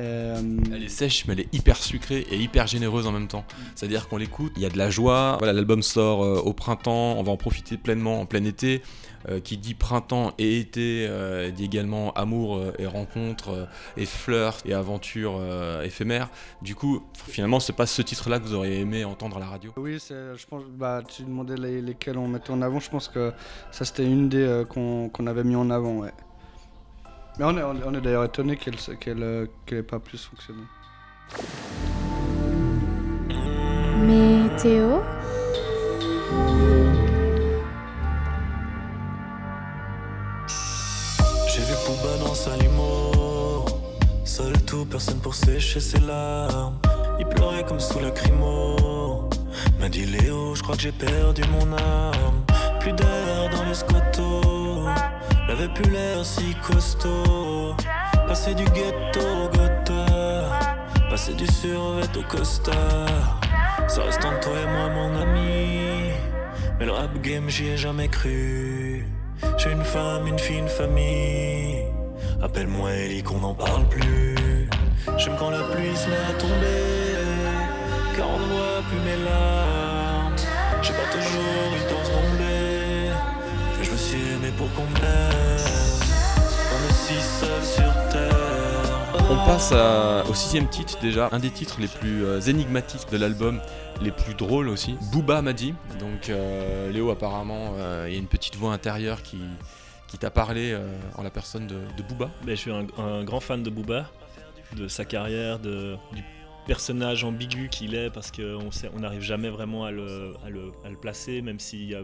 [0.00, 0.40] euh,
[0.72, 3.44] elle est sèche, mais elle est hyper sucrée et hyper généreuse en même temps.
[3.74, 5.36] C'est-à-dire qu'on l'écoute, il y a de la joie.
[5.38, 8.82] Voilà, l'album sort euh, au printemps, on va en profiter pleinement en plein été.
[9.28, 11.08] Euh, qui dit printemps et été
[11.50, 15.40] dit également amour et rencontre et fleurs et aventures
[15.82, 16.30] éphémères.
[16.62, 19.72] Du coup, finalement, c'est pas ce titre-là que vous auriez aimé entendre à la radio.
[19.78, 20.62] Oui, je pense.
[20.66, 22.78] Bah, tu demandais lesquels on mettait en avant.
[22.78, 23.32] Je pense que
[23.72, 25.96] ça c'était une des qu'on avait mis en avant.
[25.96, 26.12] Ouais.
[27.38, 30.62] Mais on est, on est d'ailleurs étonné qu'elle qu'elle euh, qu'elle pas plus fonctionné.
[34.06, 35.00] Météo
[41.48, 43.64] J'ai vu Pouba dans sa limo.
[44.24, 46.78] Seul tout, personne pour sécher ses larmes.
[47.18, 49.28] Il pleurait comme sous la crimo
[49.78, 52.44] M'a dit Léo, je crois que j'ai perdu mon âme.
[52.80, 54.45] Plus d'air dans les scotos
[55.58, 57.74] J'avais plus l'air si costaud.
[58.28, 60.60] Passer du ghetto au gotha.
[61.08, 63.40] Passer du survêt au costard.
[63.88, 66.10] Ça reste entre toi et moi, mon ami.
[66.78, 69.06] Mais le rap game, j'y ai jamais cru.
[69.56, 71.86] J'ai une femme, une fille, une famille.
[72.42, 74.68] Appelle-moi Ellie qu'on n'en parle plus.
[75.16, 77.16] J'aime quand la pluie se met à tomber.
[78.14, 80.36] Car on ne voit plus mes larmes.
[80.82, 82.16] J'ai pas toujours eu le temps de
[83.86, 84.82] je me suis aimé pour qu'on
[87.06, 89.30] si seul sur terre.
[89.30, 89.72] On passe
[90.28, 93.60] au sixième titre déjà, un des titres les plus euh, énigmatiques de l'album,
[94.00, 94.96] les plus drôles aussi.
[95.12, 95.74] Booba m'a dit.
[96.00, 99.38] Donc euh, Léo apparemment, euh, il y a une petite voix intérieure qui,
[100.08, 100.76] qui t'a parlé
[101.16, 102.30] en la personne de, de Booba.
[102.44, 104.10] Mais je suis un, grand fan de Booba,
[104.76, 106.24] de sa carrière, de, du
[106.66, 110.90] personnage ambigu qu'il est, parce qu'on on n'arrive jamais vraiment à le, à le, à
[110.90, 112.00] le placer, même s'il y a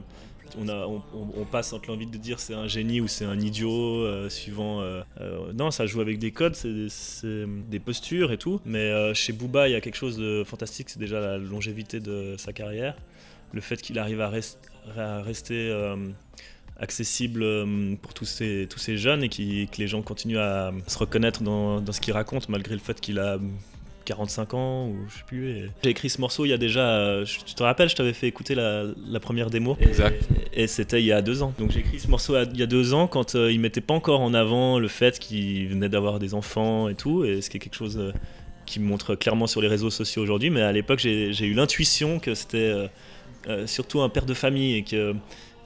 [0.58, 4.04] on, a, on, passe entre l'envie de dire c'est un génie ou c'est un idiot,
[4.04, 4.80] euh, suivant.
[4.80, 8.60] Euh, euh, non, ça joue avec des codes, c'est des postures et tout.
[8.64, 12.34] Mais chez Booba, il y a quelque chose de fantastique, c'est déjà la longévité de
[12.38, 12.96] sa carrière.
[13.52, 14.30] Le fait qu'il arrive à,
[15.22, 15.94] rester
[16.78, 17.44] accessible
[17.98, 21.80] pour tous ces, tous ces jeunes et que les gens continuent à se reconnaître dans,
[21.80, 23.38] dans ce qu'il raconte malgré le fait qu'il a
[24.04, 25.70] 45 ans ou je sais plus.
[25.82, 26.80] J'ai écrit ce morceau il y a déjà.
[26.80, 29.76] Euh, tu te rappelles, je t'avais fait écouter la, la première démo.
[29.80, 30.28] Exact.
[30.52, 31.54] Et, c'était il y a deux ans.
[31.58, 34.20] Donc j'ai écrit ce morceau il y a deux ans quand il mettait pas encore
[34.20, 37.24] en avant le fait qu'il venait d'avoir des enfants et tout.
[37.24, 38.12] Et ce qui est quelque chose
[38.66, 40.50] qui montre clairement sur les réseaux sociaux aujourd'hui.
[40.50, 42.74] Mais à l'époque, j'ai eu l'intuition que c'était
[43.66, 45.14] surtout un père de famille et que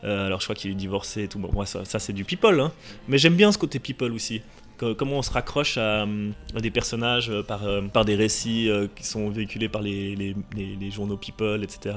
[0.05, 1.39] euh, alors je crois qu'il est divorcé et tout.
[1.39, 2.61] Bon, moi, ça, c'est du people.
[2.61, 2.73] Hein.
[3.09, 4.43] Mais j'aime bien ce côté people aussi.
[4.79, 6.07] Comment on se raccroche à,
[6.61, 11.17] des personnages euh, par, euh, par des récits qui sont véhiculés par les, les, journaux
[11.17, 11.95] people, etc.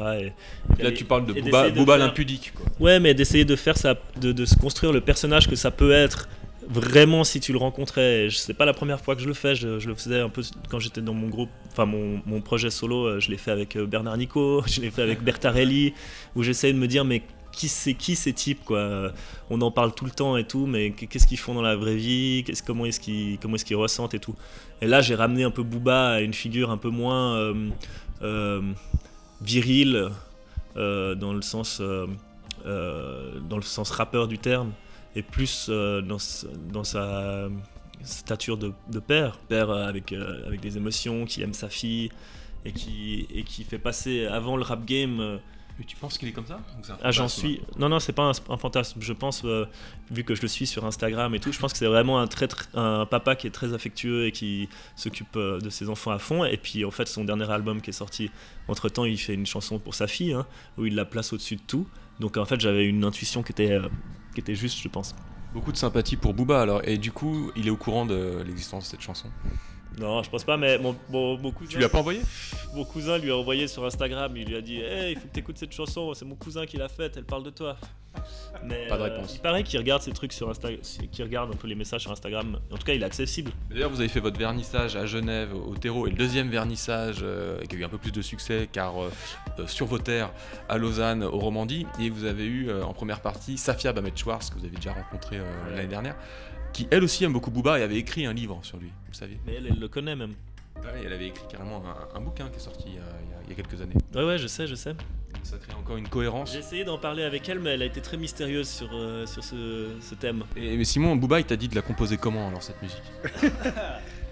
[0.77, 1.33] Et, Là, tu parles de
[1.71, 2.53] Booba, l'impudique.
[2.79, 5.91] Ouais, mais d'essayer de faire ça, de, de, se construire le personnage que ça peut
[5.91, 6.29] être
[6.67, 8.27] vraiment si tu le rencontrais.
[8.31, 10.79] C'est pas la première fois que je le fais, je, le faisais un peu quand
[10.79, 14.63] j'étais dans mon groupe, enfin mon, mon projet solo, je l'ai fait avec Bernard Nico,
[14.67, 15.93] je l'ai fait avec Bertarelli,
[16.35, 19.11] où j'essayais de me dire mais qui c'est qui ces types quoi.
[19.49, 21.95] On en parle tout le temps et tout mais qu'est-ce qu'ils font dans la vraie
[21.95, 24.35] vie comment est-ce qu'ils est-ce ressentent et tout.
[24.81, 27.69] Et là j'ai ramené un peu Booba à une figure un peu moins euh,
[28.21, 28.61] euh,
[29.41, 30.09] virile
[30.77, 34.71] euh, dans le sens dans le sens rappeur du terme
[35.15, 36.17] et plus dans,
[36.71, 37.49] dans sa
[38.03, 39.37] stature de, père.
[39.37, 42.11] Père avec avec des émotions qui aime sa fille
[42.65, 45.39] et qui et qui fait passer avant le rap game
[45.85, 46.59] tu penses qu'il est comme ça
[47.03, 47.61] Ah, j'en suis.
[47.77, 49.01] Non, non, c'est pas un, fantasme.
[49.01, 49.65] Je pense, euh,
[50.11, 52.27] vu que je le suis sur Instagram et tout, je pense que c'est vraiment un,
[52.27, 56.19] très, un papa qui est très affectueux et qui s'occupe euh, de ses enfants à
[56.19, 56.43] fond.
[56.45, 58.31] Et puis, en fait, son dernier album qui est sorti,
[58.67, 60.45] entre temps, il fait une chanson pour sa fille, hein,
[60.77, 61.87] où il la place au-dessus de tout.
[62.19, 63.87] Donc, en fait, j'avais une intuition qui était, euh,
[64.33, 65.15] qui était juste, je pense.
[65.53, 66.81] Beaucoup de sympathie pour Booba alors.
[66.87, 69.29] Et du coup, il est au courant de l'existence de cette chanson
[69.99, 70.93] non, je pense pas, mais mon,
[71.51, 71.69] cousin.
[71.69, 72.21] Tu lui as pas envoyé?
[72.73, 75.33] Mon cousin lui a envoyé sur Instagram, il lui a dit Hey, il faut que
[75.33, 77.75] tu écoutes cette chanson, c'est mon cousin qui l'a faite, elle parle de toi.
[78.63, 79.35] Mais, pas de euh, réponse.
[79.35, 80.81] il paraît qu'il regarde ces trucs sur Instagram,
[81.11, 82.59] qu'il regarde un peu les messages sur Instagram.
[82.71, 83.51] En tout cas, il est accessible.
[83.69, 87.61] D'ailleurs, vous avez fait votre vernissage à Genève, au terreau, et le deuxième vernissage euh,
[87.65, 89.11] qui a eu un peu plus de succès, car euh,
[89.67, 90.31] sur vos terres,
[90.69, 94.57] à Lausanne, au Romandie, et vous avez eu en première partie Safia Bamet Schwartz, que
[94.57, 95.39] vous avez déjà rencontré
[95.75, 96.15] l'année dernière
[96.73, 99.39] qui elle aussi aime beaucoup Booba et avait écrit un livre sur lui, vous saviez.
[99.45, 100.33] Mais elle, elle le connaît même.
[100.77, 101.83] Ouais, elle avait écrit carrément
[102.15, 103.95] un, bouquin qui est sorti il y, a, quelques années.
[104.15, 104.95] Ouais, ouais, je sais, je sais.
[105.43, 106.53] Ça crée encore une cohérence.
[106.53, 109.43] J'ai essayé d'en parler avec elle, mais elle a été très mystérieuse sur, euh, sur
[109.43, 110.43] ce, ce, thème.
[110.55, 113.03] Et, mais Simon, Booba, il t'a dit de la composer comment alors cette musique?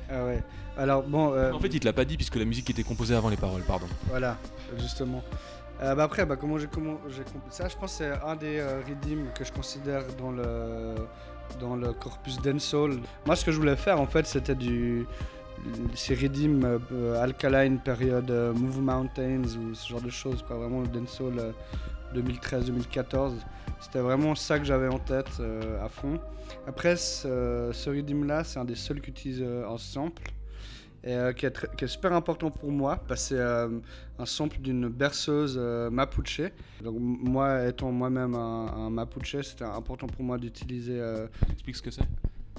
[0.09, 0.41] Ah ouais.
[0.77, 1.33] Alors bon.
[1.33, 3.37] Euh, en fait, il te l'a pas dit puisque la musique était composée avant les
[3.37, 3.87] paroles, pardon.
[4.07, 4.37] Voilà,
[4.77, 5.23] justement.
[5.81, 8.59] Euh, bah après, bah, comment j'ai comment j'ai ça Je pense que c'est un des
[8.59, 8.81] euh,
[9.35, 10.95] que je considère dans le
[11.59, 12.99] dans le corpus dancehall.
[13.25, 15.05] Moi, ce que je voulais faire, en fait, c'était du
[16.09, 20.57] rythmes euh, alkaline période euh, Move Mountains ou ce genre de choses, quoi.
[20.57, 21.53] Vraiment le dancehall
[22.15, 23.33] 2013-2014.
[23.79, 25.41] C'était vraiment ça que j'avais en tête
[25.83, 26.19] à fond.
[26.67, 30.23] Après, ce, ce rythme-là, c'est un des seuls que j'utilise en sample
[31.03, 32.99] et euh, qui, est super important pour moi.
[33.15, 33.69] c'est euh,
[34.19, 36.41] un sample d'une berceuse euh, mapuche.
[36.83, 41.01] Donc moi, étant moi-même un, mapuche, c'était important pour moi d'utiliser.
[41.51, 42.03] Explique ce que c'est.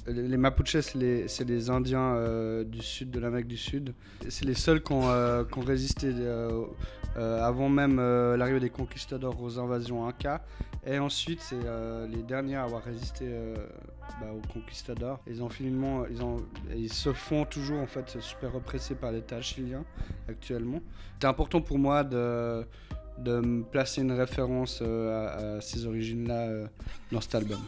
[0.08, 3.94] Les, Mapuches, c'est les, Indiens du sud de l'Amérique du Sud.
[4.28, 6.12] C'est les seuls qui ont, résisté
[7.16, 7.96] avant même
[8.36, 10.44] l'arrivée des conquistadors aux invasions Inca.
[10.86, 11.60] Et ensuite, c'est
[12.10, 13.26] les derniers à avoir résisté
[14.20, 15.20] bah, aux conquistadors.
[15.26, 16.44] Ils, ont finalement, ils, ont,
[16.74, 19.84] ils se font toujours en fait super repressés par l'État chilien
[20.28, 20.80] actuellement.
[21.20, 22.64] C'est important pour moi de,
[23.18, 26.66] de placer une référence euh, à, ces origines-là euh,
[27.12, 27.60] dans cet album.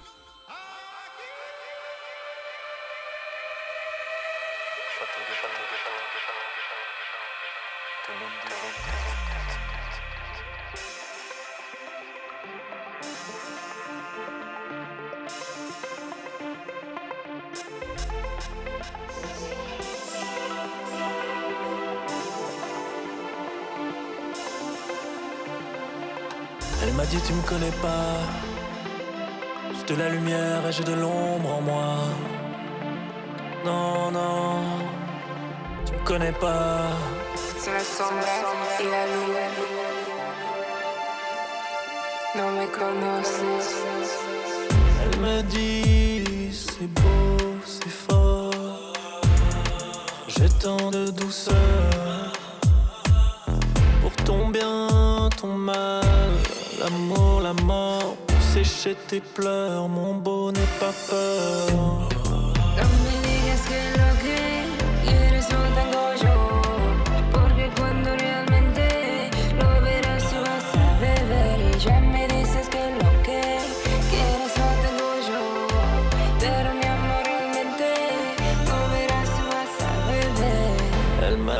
[59.10, 62.10] tes pleurs, mon beau, n'aie pas peur.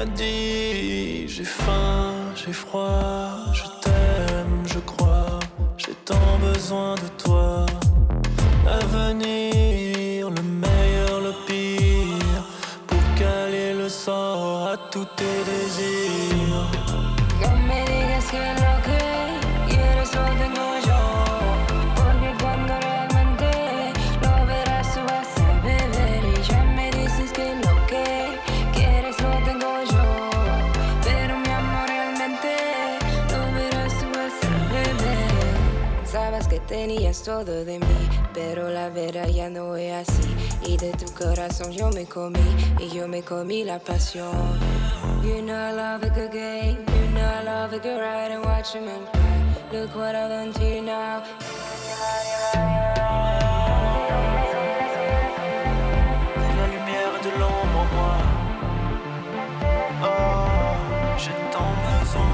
[0.07, 5.39] dit j'ai faim, j'ai froid, je t'aime, je crois,
[5.77, 7.20] j'ai tant besoin de toi.
[36.71, 40.23] Tenías todo de mí, pero la verdad ya no es así.
[40.63, 42.39] Y de tu corazón yo me comí,
[42.79, 44.57] y yo me comí la pasión.
[45.21, 48.45] You know I love a good game, you know I love a good ride and
[48.45, 49.81] watch a man cry.
[49.81, 51.23] Look what I've done to you now.
[56.57, 58.17] la lumière de l'ombre en moi.
[60.03, 62.30] Oh, j'ai tant besoin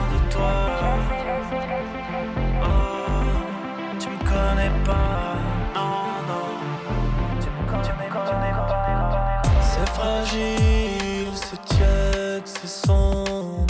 [9.63, 13.67] C'est fragile, c'est tiède, c'est sombre.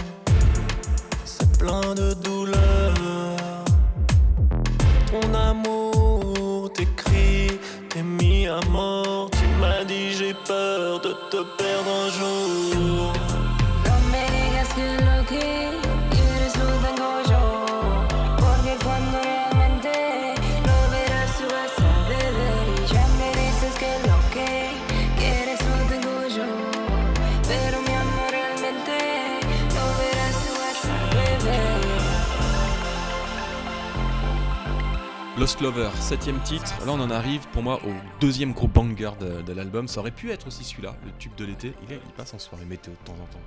[1.24, 2.94] C'est plein de douleur.
[5.10, 9.30] Ton amour, tes cris, t'es mis à mort.
[9.30, 12.75] Tu m'as dit j'ai peur de te perdre un jour.
[35.46, 36.72] Lost Lover, septième titre.
[36.84, 39.86] Là, on en arrive pour moi au deuxième gros banger de, de l'album.
[39.86, 41.72] Ça aurait pu être aussi celui-là, le tube de l'été.
[41.86, 43.44] Il, est- il passe en soirée météo de temps en temps.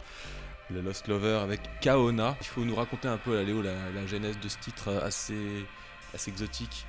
[0.69, 2.37] Le Lost Lover avec Kaona.
[2.39, 5.05] Il faut nous raconter un peu, là, Léo, la, la genèse de ce titre euh,
[5.05, 5.35] assez,
[6.13, 6.85] assez exotique,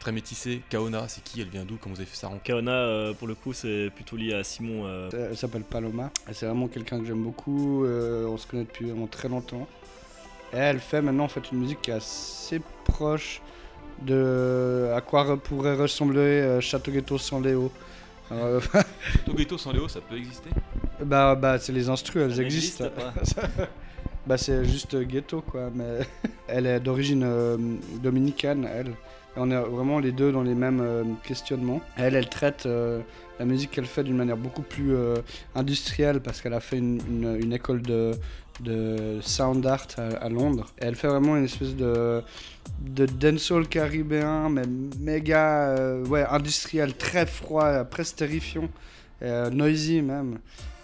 [0.00, 0.62] très métissé.
[0.68, 1.40] Kaona, c'est qui?
[1.40, 1.76] Elle vient d'où?
[1.80, 4.42] Comment vous avez fait ça rencontrer Kaona, euh, pour le coup, c'est plutôt lié à
[4.42, 4.82] Simon.
[4.84, 6.10] euh, Elle s'appelle Paloma.
[6.32, 7.84] C'est vraiment quelqu'un que j'aime beaucoup.
[7.84, 9.68] euh, on se connaît depuis vraiment très longtemps.
[10.52, 13.40] Et elle fait maintenant en fait une musique qui est assez proche
[14.02, 17.70] de à quoi pourrait ressembler euh, Château Ghetto sans Léo.
[18.32, 18.60] Euh,
[19.26, 20.50] Togeto sans Léo, ça peut exister?
[21.04, 22.84] Bah, bah c'est les instrus, elles ça existent.
[22.88, 23.12] pas.
[24.26, 25.70] bah c'est juste euh, ghetto quoi.
[25.74, 25.98] Mais
[26.48, 27.56] elle est d'origine euh,
[28.02, 28.88] dominicaine, elle.
[28.88, 31.80] Et on est vraiment les deux dans les mêmes euh, questionnements.
[31.96, 33.00] Elle, elle traite euh,
[33.38, 35.16] la musique qu'elle fait d'une manière beaucoup plus euh,
[35.54, 38.12] industrielle parce qu'elle a fait une, une- une école de,
[38.62, 40.66] de sound art à, à Londres.
[40.80, 42.22] Et elle fait vraiment une espèce de,
[42.80, 44.62] de dancehall caribéen, mais
[44.98, 48.68] méga euh, ouais, industriel, très froid, presque terrifiant,
[49.22, 50.38] euh, noisy même.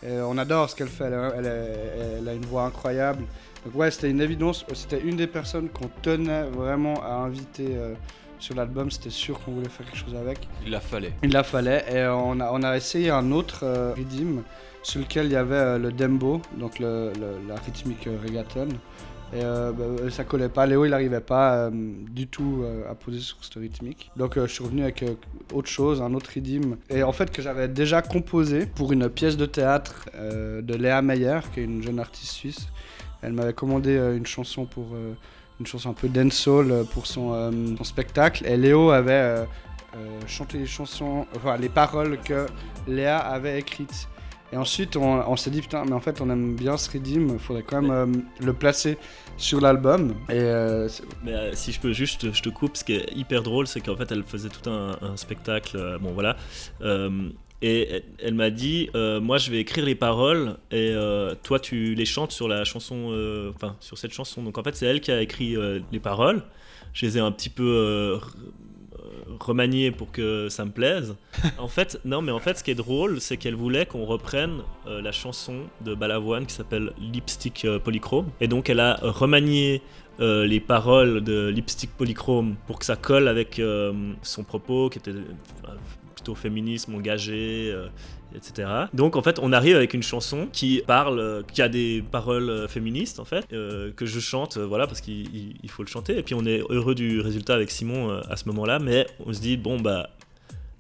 [0.06, 3.24] Et on adore ce qu'elle fait, elle, a- elle a- elle a une voix incroyable.
[3.64, 7.94] Donc ouais, c'était une évidence, c'était une des personnes qu'on tenait vraiment à inviter euh,
[8.38, 10.46] sur l'album, c'était sûr qu'on voulait faire quelque chose avec.
[10.64, 11.12] Il la fallait.
[11.22, 14.42] Il la fallait et on a, on a essayé un autre euh, rhythm
[14.86, 17.10] sur lequel il y avait euh, le dembo, donc le,
[17.48, 18.68] la rythmique euh, reggaeton.
[19.32, 22.94] Et euh, bah, ça collait pas, Léo il n'arrivait pas euh, du tout euh, à
[22.94, 24.12] poser sur cette rythmique.
[24.16, 25.14] Donc euh, je suis revenu avec euh,
[25.52, 26.76] autre chose, un autre rhythm.
[26.88, 31.02] Et en fait que j'avais déjà composé pour une pièce de théâtre euh, de Léa
[31.02, 32.68] Meyer, qui est une jeune artiste suisse.
[33.22, 35.14] Elle m'avait commandé euh, une chanson pour euh,
[35.58, 38.46] une chanson un peu dancehall euh, pour son, euh, son spectacle.
[38.46, 39.42] Et Léo avait euh,
[39.96, 42.46] euh, chanté les chansons, enfin les paroles que
[42.86, 44.06] Léa avait écrites.
[44.52, 47.30] Et ensuite, on, on s'est dit, putain, mais en fait, on aime bien ce rhythm,
[47.32, 48.96] il faudrait quand même euh, le placer
[49.36, 50.14] sur l'album.
[50.28, 50.88] Et euh,
[51.24, 53.80] Mais euh, si je peux juste, je te coupe, ce qui est hyper drôle, c'est
[53.80, 56.36] qu'en fait, elle faisait tout un, un spectacle, bon voilà,
[57.62, 60.94] et elle, elle m'a dit, moi je vais écrire les paroles, et
[61.42, 64.42] toi tu les chantes sur la chanson, enfin sur cette chanson.
[64.42, 65.56] Donc en fait, c'est elle qui a écrit
[65.90, 66.44] les paroles.
[66.92, 68.18] Je les ai un petit peu
[69.06, 71.16] re- remaniées pour que ça me plaise.
[71.58, 74.62] en fait, non, mais en fait, ce qui est drôle, c'est qu'elle voulait qu'on reprenne
[74.86, 79.82] euh, la chanson de Balavoine qui s'appelle Lipstick euh, Polychrome, et donc elle a remanié
[80.20, 83.92] euh, les paroles de Lipstick Polychrome pour que ça colle avec euh,
[84.22, 85.12] son propos qui était
[86.14, 87.74] plutôt féminisme engagé,
[88.36, 88.68] etc.
[88.94, 92.48] Donc en fait on arrive avec une chanson qui parle, euh, qui a des paroles
[92.50, 95.88] euh, féministes en fait, euh, que je chante, voilà parce qu'il il- il faut le
[95.88, 96.18] chanter.
[96.18, 99.40] Et puis on est heureux du résultat avec Simon à ce moment-là, mais on se
[99.40, 100.10] dit bon bah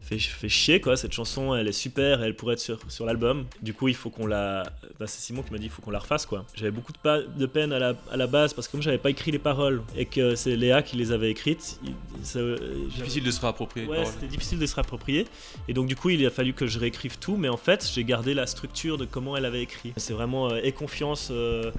[0.06, 3.44] fait, fait chier quoi cette chanson elle est super elle pourrait être sur, sur l'album
[3.60, 4.62] du coup il faut qu'on la
[5.00, 6.98] bah, c'est Simon qui m'a dit il faut qu'on la refasse quoi j'avais beaucoup de,
[6.98, 9.38] pa- de peine à la, à la base parce que comme j'avais pas écrit les
[9.38, 11.78] paroles et que c'est Léa qui les avait écrites
[12.22, 13.86] ça- j'avais- Difficile de se réapproprier.
[13.86, 15.26] Ouais, c'était difficile de se réapproprier.
[15.68, 17.36] Et donc, du coup, il a fallu que je réécrive tout.
[17.36, 19.92] Mais en fait, j'ai gardé la structure de comment elle avait écrit.
[19.96, 21.28] C'est vraiment euh, Aie confiance.
[21.30, 21.70] euh,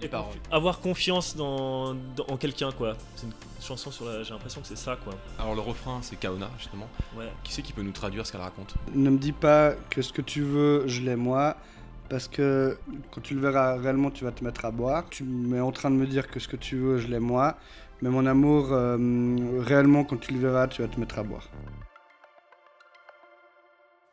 [0.00, 2.96] Et confi- avoir confiance dans, dans- en quelqu'un, quoi.
[3.16, 4.22] C'est une chanson sur la.
[4.22, 5.14] J'ai l'impression que c'est ça, quoi.
[5.38, 6.88] Alors le refrain, c'est Kaona, justement.
[7.16, 7.32] Ouais.
[7.44, 8.74] Qui c'est qui peut nous traduire ce qu'elle raconte?
[8.94, 11.56] Ne me dis pas que ce que tu veux, je l'ai moi.
[12.08, 12.76] Parce que
[13.10, 15.04] quand tu le verras réellement, tu vas te mettre à boire.
[15.08, 17.56] Tu es en train de me dire que ce que tu veux, je l'ai moi.
[18.02, 18.98] Mais mon amour, euh,
[19.60, 21.48] réellement, quand tu le verras, tu vas te mettre à boire.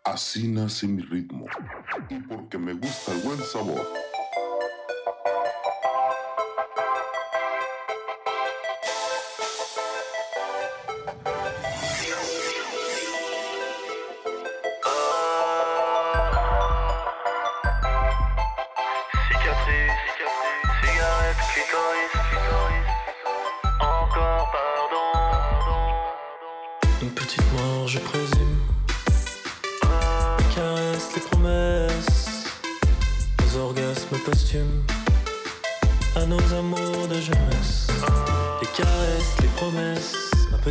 [0.06, 1.46] Así nace mi ritmo,
[2.10, 3.86] y porque me gusta el buen sabor.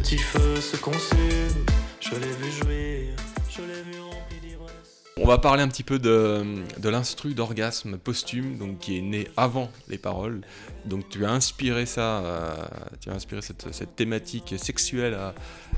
[0.08, 1.66] Petit feu se consume.
[2.00, 3.14] Je l'ai vu jouir,
[3.50, 5.04] je l'ai vu rempli d'ivresse.
[5.18, 6.42] On va parler un petit peu de,
[6.78, 10.40] de l'instru d'orgasme posthume, donc qui est né avant les paroles.
[10.86, 12.54] Donc tu as inspiré ça, euh,
[13.02, 15.34] tu as inspiré cette, cette thématique sexuelle à,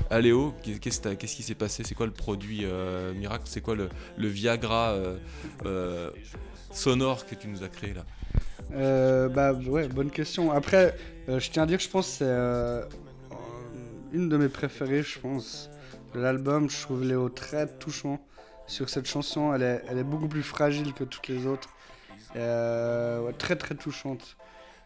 [0.09, 0.53] à Léo.
[0.63, 1.83] Qu'est- Qu'est-ce que- qu'est-ce qui s'est passé?
[1.85, 3.43] C'est quoi le produit euh, miracle?
[3.47, 5.17] C'est quoi le, le Viagra euh,
[5.65, 6.09] euh,
[6.71, 8.05] sonore que tu nous as créé là?
[8.73, 10.53] Euh, bah ouais, bonne question.
[10.53, 10.95] Après,
[11.27, 12.85] euh, je tiens à dire que je pense que c'est euh,
[14.13, 15.69] une de mes préférées, je pense,
[16.13, 16.69] de l'album.
[16.69, 18.19] Je trouve Léo très touchant
[18.67, 19.53] sur cette chanson.
[19.53, 21.69] Elle est, elle est beaucoup plus fragile que toutes les autres.
[22.35, 24.37] Euh, très très touchante.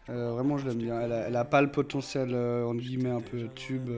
[0.08, 1.00] Euh, vraiment, je l'aime bien.
[1.00, 3.90] Elle a, elle a pas le potentiel, euh, entre guillemets, un peu tube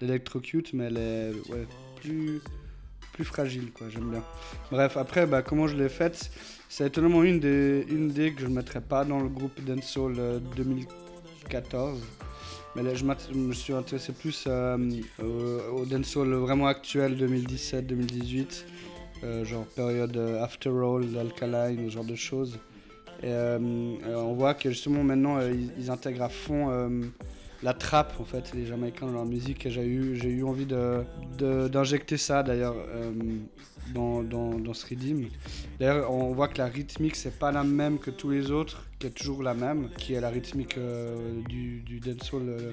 [0.00, 1.32] d'Electrocute, mais elle est
[2.00, 2.40] plus,
[3.12, 3.88] plus fragile, quoi.
[3.88, 4.24] J'aime bien.
[4.70, 6.30] Bref, après, bah, comment je l'ai faite?
[6.68, 10.14] C'est étonnamment une des, une des que je ne mettrais pas dans le groupe Dancehall
[10.18, 12.00] euh, 2014.
[12.74, 14.78] Mais là, je, me suis intéressé plus euh,
[15.22, 18.64] au, au dancehall vraiment actuel 2017-2018,
[19.24, 22.58] euh, genre période euh, After All, Alkaline, ce genre de choses.
[23.22, 23.58] Et euh,
[24.06, 26.88] euh, on voit que justement maintenant euh, ils, intègrent à fond euh,
[27.62, 31.04] la trappe en fait, les Jamaïcains dans leur musique et j'ai eu, eu envie de-
[31.68, 33.12] d'injecter ça d'ailleurs euh,
[33.88, 35.28] dans, dans, dans ce redeem.
[35.78, 39.06] D'ailleurs, on voit que la rythmique, c'est pas la même que tous les autres, qui
[39.08, 42.72] est toujours la même, qui est la rythmique euh, du, du dancehall euh,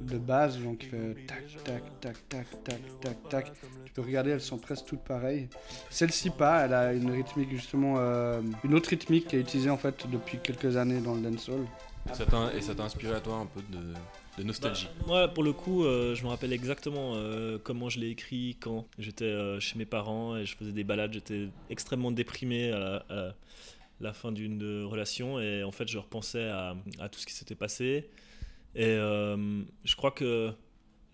[0.00, 3.52] de base, donc qui fait tac, tac, tac, tac, tac, tac, tac.
[3.84, 5.48] Tu peux regarder, elles sont presque toutes pareilles.
[5.90, 9.78] Celle-ci pas, elle a une rythmique justement, euh, une autre rythmique qui est utilisée en
[9.78, 11.66] fait depuis quelques années dans le dancehall.
[12.56, 13.94] Et ça t'a inspiré à toi un peu de,
[14.44, 18.10] nostalgie Bah, moi, pour le coup, euh, je me rappelle exactement euh, comment je l'ai
[18.10, 21.12] écrit quand j'étais euh, chez mes parents et je faisais des balades.
[21.12, 23.34] J'étais extrêmement déprimé à
[24.00, 26.74] la, fin d'une relation et en fait, je repensais à,
[27.10, 28.08] tout ce qui s'était passé.
[28.74, 30.52] Et je crois que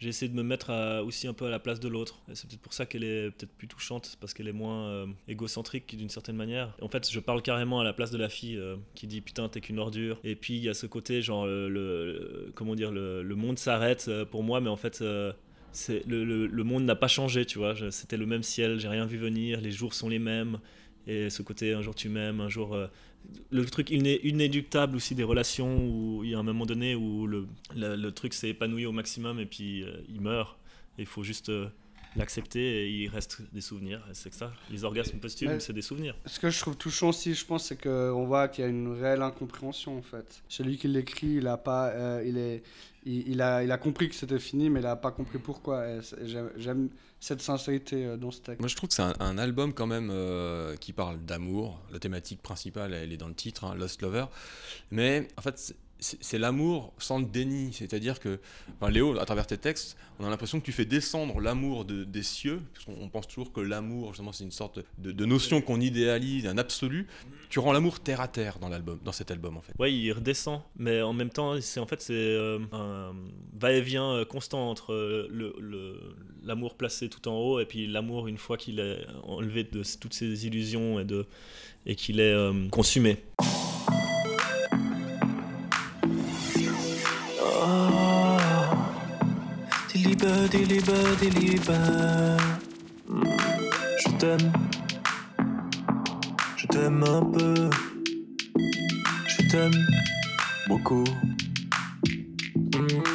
[0.04, 0.70] j'ai essayé de me mettre
[1.02, 2.20] aussi un peu à la place de l'autre.
[2.30, 5.06] Et c'est peut-être pour ça qu'elle est peut-être plus touchante, parce qu'elle est moins euh,
[5.28, 6.76] égocentrique d'une certaine manière.
[6.82, 9.48] En fait, je parle carrément à la place de la fille euh, qui dit putain,
[9.48, 10.18] t'es qu'une ordure.
[10.24, 14.06] Et puis il y a ce côté, genre, le, comment dire, le, le monde s'arrête
[14.08, 15.02] euh, pour moi, mais en fait.
[15.72, 17.74] c'est le, le- le monde n'a pas changé, tu vois.
[17.90, 20.58] C'était le même ciel, j'ai rien vu venir, les jours sont les mêmes.
[21.06, 22.76] Et ce côté, un jour tu m'aimes, un jour.
[23.50, 27.26] Le truc iné- inéluctable aussi des relations où il y a un moment donné où
[27.26, 30.58] le, le, truc s'est épanoui au maximum et puis euh, il meurt.
[30.98, 31.68] Il faut juste euh,
[32.16, 34.00] l'accepter et il reste des souvenirs.
[34.12, 34.52] C'est que ça.
[34.70, 36.16] Les orgasmes posthumes, c'est des souvenirs.
[36.26, 38.92] Ce que je trouve touchant aussi, je pense, c'est qu'on voit qu'il y a une
[38.92, 40.42] réelle incompréhension en fait.
[40.48, 42.62] Celui qui l'écrit, il a pas, euh, il est,
[43.04, 45.84] il, il a, il a compris que c'était fini, mais il a pas compris pourquoi.
[46.56, 46.88] J'aime
[47.20, 48.60] cette sincérité euh, dans ce texte.
[48.60, 51.80] Moi, je trouve que c'est un, un album quand même euh, qui parle d'amour.
[51.90, 54.26] La thématique principale, elle est dans le titre, hein, Lost Lover.
[54.90, 55.74] Mais en fait,
[56.20, 57.72] c'est- l'amour sans le déni.
[57.72, 58.38] C'est-à-dire que,
[58.80, 62.04] enfin, Léo, à travers tes textes, on a l'impression que tu fais descendre l'amour de-
[62.04, 65.60] des cieux, parce qu'on on pense toujours que l'amour, justement, c'est une sorte de, notion
[65.60, 67.06] qu'on idéalise, un absolu.
[67.48, 69.72] Tu rends l'amour terre à terre dans l'album, dans cet album, en fait.
[69.78, 73.14] Ouais, il redescend, mais en même temps, c'est en fait c'est euh, un
[73.58, 75.98] va-et-vient euh, constant entre euh, le-
[76.42, 80.14] l'amour placé tout en haut et puis l'amour une fois qu'il est enlevé de toutes
[80.14, 81.06] ses illusions et
[81.86, 82.34] et qu'il est
[82.70, 83.18] consumé.
[93.98, 94.52] Je t'aime.
[96.56, 97.70] Je t'aime un peu.
[99.28, 99.74] Je t'aime
[100.66, 101.04] beaucoup.
[102.56, 103.13] Mm,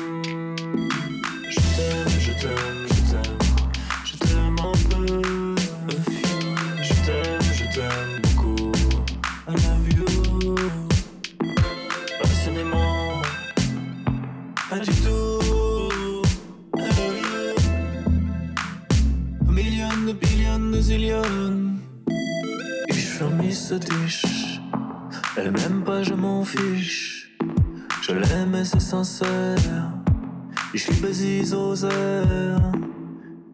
[31.50, 32.72] liebe sie so sehr.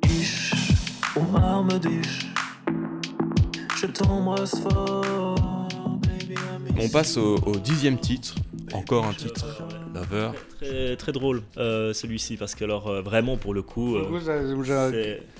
[0.03, 0.51] Ich
[1.15, 2.31] umarme dich.
[3.75, 6.33] Je t'embrasse fort, baby.
[6.33, 8.35] I miss On passe au dixième titre,
[8.73, 9.45] encore un titre,
[10.59, 14.03] Très, très drôle euh, celui-ci parce que alors euh, vraiment pour le coup, euh,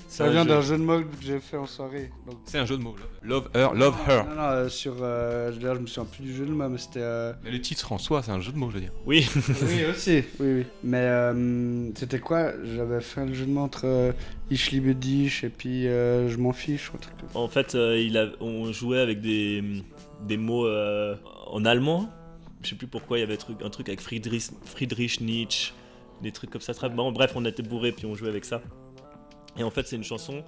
[0.08, 0.48] ça, vient jeu.
[0.48, 2.10] d'un jeu de mots que j'ai fait en soirée.
[2.26, 2.94] Donc, C'est un jeu de mots.
[3.22, 4.24] Love Her, Love Her.
[4.28, 4.96] non, non, euh, sur.
[5.00, 7.00] euh, je, me souviens plus du jeu de mots, mais c'était.
[7.02, 8.92] euh, Mais le titre en soi, c'est un jeu de mots, je veux dire.
[9.06, 9.26] Oui,
[9.62, 10.22] oui, aussi.
[10.38, 10.64] Oui, oui.
[10.84, 12.52] Mais euh, c'était quoi?
[12.76, 14.12] J'avais fait le jeu de mots entre euh,
[14.50, 16.92] Ich liebe dich et puis euh, Je m'en fiche.
[16.92, 19.62] ou un truc en fait euh, il a, on jouait avec des,
[20.26, 21.14] des mots euh,
[21.48, 22.08] en allemand.
[22.62, 25.72] Je sais plus pourquoi il y avait truc, un truc avec Friedrich, Friedrich Nietzsche,
[26.22, 26.74] des trucs comme ça.
[26.74, 28.62] Très, bon, bref, on était bourrés puis on jouait avec ça.
[29.58, 30.44] Et en fait c'est une chanson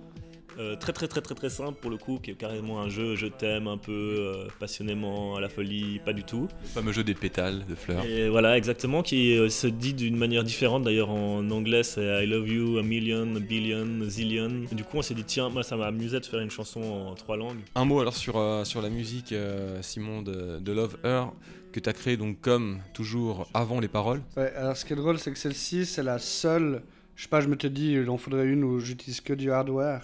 [0.58, 3.14] euh, très très très très très simple pour le coup, qui est carrément un jeu,
[3.14, 6.48] je t'aime un peu euh, passionnément, à la folie, pas du tout.
[6.62, 8.04] Le fameux jeu des pétales, de fleurs.
[8.04, 10.82] Et voilà, exactement, qui euh, se dit d'une manière différente.
[10.82, 14.64] D'ailleurs, en anglais, c'est I love you a million, a billion, a zillion.
[14.72, 16.80] Et du coup, on s'est dit, tiens, moi, ça m'a amusé de faire une chanson
[16.82, 17.60] en trois langues.
[17.76, 19.32] Un mot alors sur, sur la musique,
[19.80, 21.30] Simon, de, de Love Her,
[21.72, 24.22] que tu as créé donc comme toujours avant les paroles?
[24.36, 26.82] Ouais, alors ce qui est drôle, c'est que celle-ci, c'est la seule.
[27.16, 29.50] Je sais pas, je me te dis, il en faudrait une où j'utilise que du
[29.50, 30.02] hardware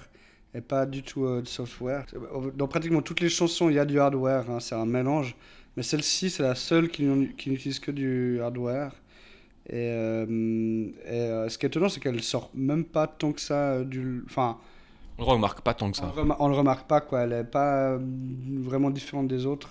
[0.54, 2.06] et pas du tout euh, de software.
[2.54, 5.34] Dans pratiquement toutes les chansons, il y a du hardware, hein, c'est un mélange.
[5.76, 7.04] Mais celle-ci, c'est la seule qui,
[7.36, 8.92] qui n'utilise que du hardware.
[9.68, 10.26] Et, euh,
[11.06, 13.84] et, euh, ce qui est étonnant, c'est qu'elle sort même pas tant que ça euh,
[13.84, 14.22] du.
[14.26, 14.58] Enfin,
[15.18, 16.12] On ne remarque pas tant que ça.
[16.16, 17.22] le on le remarque pas, quoi.
[17.22, 17.98] Elle est pas
[18.60, 19.70] vraiment différente des autres.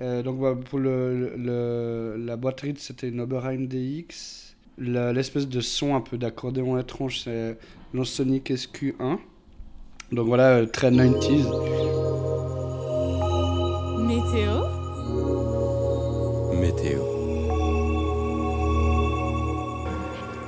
[0.00, 4.54] Euh, donc, bah, pour le, le- la boîte rythme, c'était une Oberheim DX.
[4.78, 7.58] L'espèce de son un peu d'accordéon étrange, c'est
[7.92, 9.18] l'Ansonic SQ1.
[10.12, 11.44] Donc voilà, euh, très 90s.
[14.06, 14.64] Météo
[16.58, 17.19] Météo.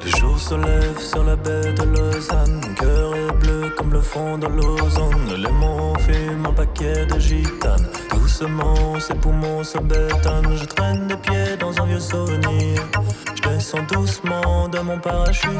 [0.04, 2.60] Le jour se lève sur la baie de Lausanne.
[2.62, 5.34] Mon cœur est bleu comme le fond de l'ozone.
[5.36, 7.86] Les mots fument un paquet de gitanes.
[8.10, 10.56] Doucement, ses poumons se bétonnent.
[10.56, 12.82] Je traîne des pieds dans un vieux souvenir.
[13.34, 15.50] Je descends doucement de mon parachute.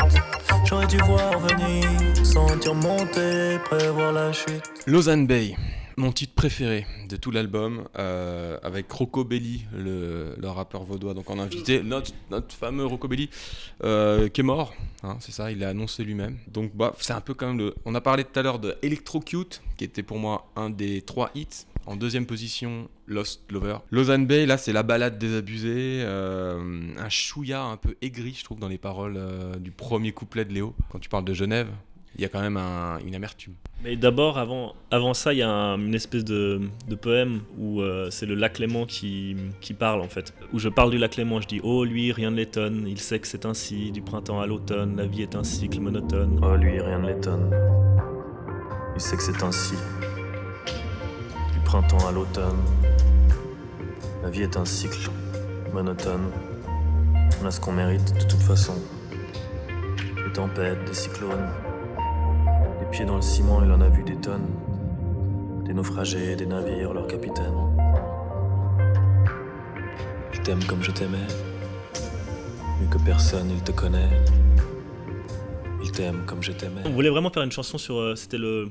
[0.64, 1.86] J'aurais dû voir venir,
[2.24, 4.62] sentir monter, prévoir la chute.
[4.86, 5.54] Lausanne Bay,
[5.96, 11.14] mon titre préféré de tout l'album, euh, avec Rocco Belli, le, rappeur vaudois.
[11.14, 12.12] Donc on invité notre,
[12.54, 13.30] fameux Rocco Belli,
[13.84, 16.38] euh, qui est mort, hein, c'est ça, il l'a annoncé lui-même.
[16.48, 17.74] Donc bah, c'est un peu quand même le...
[17.84, 21.30] On a parlé tout à l'heure de Electrocute, qui était pour moi un des trois
[21.34, 21.66] hits.
[21.86, 23.78] En deuxième position, Lost Lover.
[23.90, 26.02] Lausanne Bay, là, c'est la balade désabusée.
[26.04, 29.18] euh, un chouïa un peu aigri, je trouve, dans les paroles
[29.58, 30.74] du premier couplet de Léo.
[30.90, 31.68] Quand tu parles de Genève,
[32.14, 33.54] il y a quand même un- une amertume.
[33.84, 37.80] Mais d'abord, avant, avant ça, il y a un- une espèce de, de poème où
[37.80, 40.32] euh, c'est le lac Léman qui, qui parle en fait.
[40.52, 43.18] Où je parle du lac Léman, je dis Oh, lui, rien ne l'étonne, il sait
[43.18, 46.38] que c'est ainsi, du printemps à l'automne, la vie est un cycle monotone.
[46.44, 47.50] Oh, lui, rien ne l'étonne.
[48.94, 49.74] Il sait que c'est ainsi.
[51.52, 52.58] Du printemps à l'automne.
[54.22, 55.10] La vie est un cycle
[55.74, 56.30] monotone.
[57.42, 58.74] On a ce qu'on mérite de toute façon.
[60.24, 61.48] Des tempêtes, des cyclones.
[63.06, 64.46] Dans le ciment, il en a vu des tonnes.
[65.64, 67.52] Des naufragés, des navires, leurs capitaines.
[70.32, 71.26] Je t'aime comme je t'aimais.
[72.80, 74.08] Mieux que personne, il te connaît.
[75.82, 76.82] Il t'aime comme je t'aimais.
[76.84, 77.96] On voulait vraiment faire une chanson sur.
[77.98, 78.68] euh, C'était le.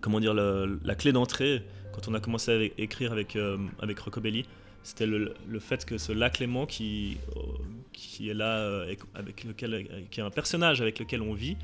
[0.00, 3.98] Comment dire, le- la clé d'entrée quand on a commencé à écrire avec, euh, avec
[4.00, 4.46] Rocobelli.
[4.82, 7.40] C'était le, le fait que ce lac Léman qui, euh,
[7.92, 8.94] qui est là, euh,
[9.46, 11.56] lequel, qui est un personnage avec lequel on vit,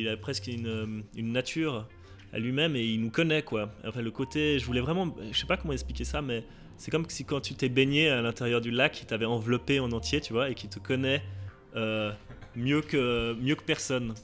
[0.00, 1.86] il a presque une, euh, une nature
[2.32, 3.72] à lui-même et il nous connaît quoi.
[3.86, 6.44] Enfin, le côté, je voulais vraiment, je sais pas comment expliquer ça, mais
[6.76, 9.92] c'est comme si quand tu t'es baigné à l'intérieur du lac, il t'avait enveloppé en
[9.92, 11.22] entier, tu vois, et qui te connaît
[11.76, 12.12] euh,
[12.56, 14.14] mieux, que, mieux que personne.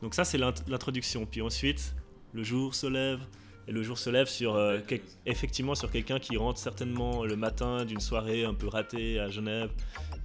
[0.00, 1.26] Donc ça, c'est l'int- l'introduction.
[1.26, 1.94] Puis ensuite,
[2.32, 3.20] le jour se lève.
[3.68, 4.80] Et le jour se lève sur, euh,
[5.24, 9.70] effectivement sur quelqu'un qui rentre certainement le matin d'une soirée un peu ratée à Genève,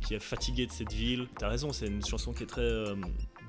[0.01, 1.27] qui est fatigué de cette ville.
[1.38, 2.85] T'as raison, c'est une chanson qui est très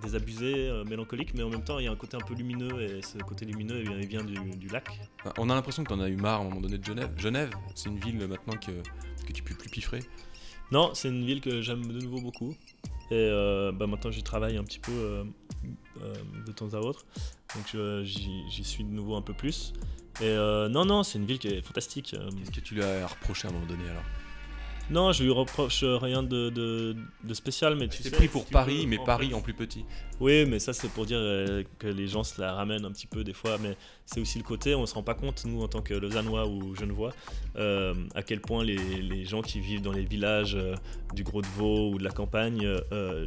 [0.03, 2.81] désabusée, euh, mélancolique, mais en même temps, il y a un côté un peu lumineux,
[2.83, 4.89] et ce côté lumineux, vient, il vient du, du lac.
[5.39, 7.11] On a l'impression que t'en as eu marre à un moment donné de Genève.
[7.17, 8.73] Genève, c'est une ville maintenant que,
[9.27, 10.01] que tu peux plus piffrer.
[10.71, 12.55] Non, c'est une ville que j'aime de nouveau beaucoup.
[13.11, 15.25] Et euh, bah, maintenant, j'y travaille un petit peu euh,
[16.47, 17.07] de temps à autre.
[17.55, 17.75] Donc
[18.05, 19.73] j'y suis de nouveau un peu plus.
[20.21, 22.15] Et non, non, c'est une ville qui est fantastique.
[22.15, 24.03] Qu'est-ce que tu lui as reproché à un moment donné alors?
[24.91, 28.45] Non, je lui reproche rien de, de, de spécial, mais tu C'est sais, pris pour
[28.45, 29.85] si Paris, mais Paris en plus petit.
[30.21, 33.07] Oui, mais ça c'est pour dire euh, que les gens se la ramènent un petit
[33.07, 35.69] peu des fois, mais c'est aussi le côté, on se rend pas compte, nous en
[35.69, 37.13] tant que Lausannois ou Genevois,
[37.57, 40.75] euh, à quel point les, les gens qui vivent dans les villages euh,
[41.15, 42.67] du Gros de Vaud ou de la campagne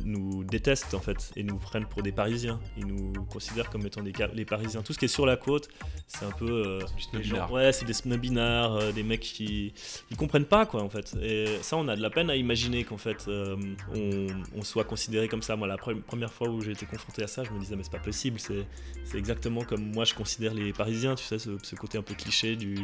[0.03, 2.59] nous détestent en fait et nous prennent pour des Parisiens.
[2.77, 4.81] Ils nous considèrent comme étant des les Parisiens.
[4.81, 5.69] Tout ce qui est sur la côte,
[6.07, 6.79] c'est un peu.
[7.23, 9.73] gens- Ouais, c'est des snobinards, des mecs qui
[10.11, 11.15] ils comprennent pas quoi en fait.
[11.21, 15.27] Et ça, on a de la peine à imaginer qu'en fait on, on soit considéré
[15.27, 15.55] comme ça.
[15.55, 17.91] Moi, la pre- première fois où j'ai confronté à ça, je me disais mais c'est
[17.91, 18.39] pas possible.
[18.39, 18.65] C'est
[19.05, 21.15] c'est exactement comme moi je considère les Parisiens.
[21.15, 22.75] Tu sais, ce, ce côté un peu cliché du,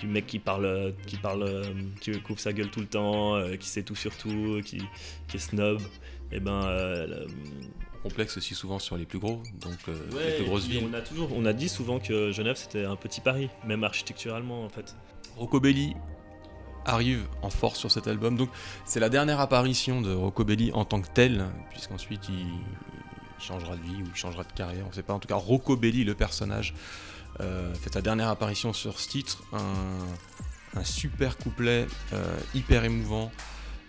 [0.00, 1.64] du mec qui parle, qui parle, euh,
[2.00, 4.82] qui couvre sa gueule tout le temps, euh, qui sait tout sur tout, qui,
[5.28, 5.80] qui est snob.
[6.34, 7.26] Et ben euh,
[8.02, 9.94] complexe aussi souvent sur les plus gros, donc euh,
[10.26, 10.88] les plus grosses villes.
[10.90, 14.64] On a toujours, on a dit souvent que Genève c'était un petit Paris, même architecturalement
[14.64, 14.96] en fait.
[15.36, 15.94] Rocobelli
[16.84, 18.36] arrive en force sur cet album.
[18.36, 18.48] Donc
[18.84, 22.46] c'est la dernière apparition de Rocobelli en tant que tel, puisqu'ensuite il,
[23.42, 25.14] changera de vie ou changera de carrière, on sait pas.
[25.14, 26.74] En tout cas, Rocobelli, le personnage,
[27.40, 29.42] euh, fait sa dernière apparition sur ce titre.
[29.52, 33.30] Un, super couplet, euh, hyper émouvant.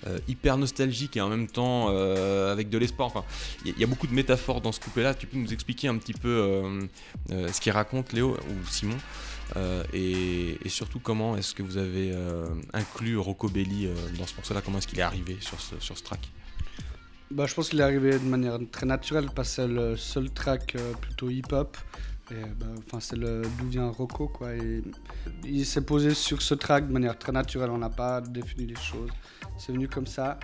[0.06, 3.24] euh, hyper nostalgique et en même temps avec de l'espoir.
[3.64, 5.14] Il y, a beaucoup de métaphores dans ce couplet-là.
[5.14, 6.90] Tu peux nous expliquer un petit peu
[7.30, 8.98] ce qu'il raconte, Léo ou Simon
[9.94, 12.14] et, surtout, comment est-ce que vous avez
[12.74, 14.62] inclus Rocobelli euh, dans ce morceau-là?
[14.62, 16.30] Comment est-ce qu'il est arrivé sur ce track?
[17.34, 20.30] Bah, je pense qu'il est arrivé de manière très naturelle parce que c'est le seul
[20.32, 21.78] track euh, plutôt hip-hop.
[22.32, 24.50] Bah, c'est le d'où vient Rocco quoi.
[25.44, 27.70] Il s'est posé sur ce track de manière très naturelle.
[27.70, 29.10] On n'a pas défini les choses.
[29.58, 30.40] C'est venu comme ça.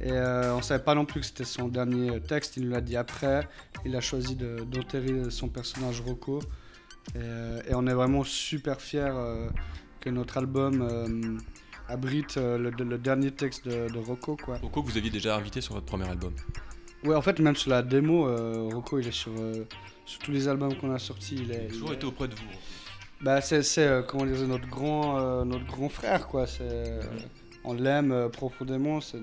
[0.00, 2.56] Et euh, on savait pas non plus que c'était son dernier texte.
[2.56, 3.48] Il nous l'a dit après.
[3.84, 6.40] Il a choisi de- d'enterrer son personnage Rocco.
[7.14, 9.12] Et, euh, et on est vraiment super fiers
[10.00, 11.38] que notre album
[11.94, 14.56] abrite euh, le, le dernier texte de, de Rocco quoi.
[14.58, 16.32] Rocco, que vous aviez déjà invité sur votre premier album.
[17.04, 19.64] Ouais, en fait, même sur la démo, euh, Rocco, il est sur, euh,
[20.06, 21.36] sur tous les albums qu'on a sortis.
[21.42, 22.42] Il a toujours il est- été auprès de vous.
[23.20, 26.46] Bah, c'est, c'est, euh, comment dire, notre grand, euh, notre grand frère, quoi.
[26.46, 27.00] C'est, euh,
[27.64, 29.00] on l'aime euh, profondément.
[29.00, 29.18] C'est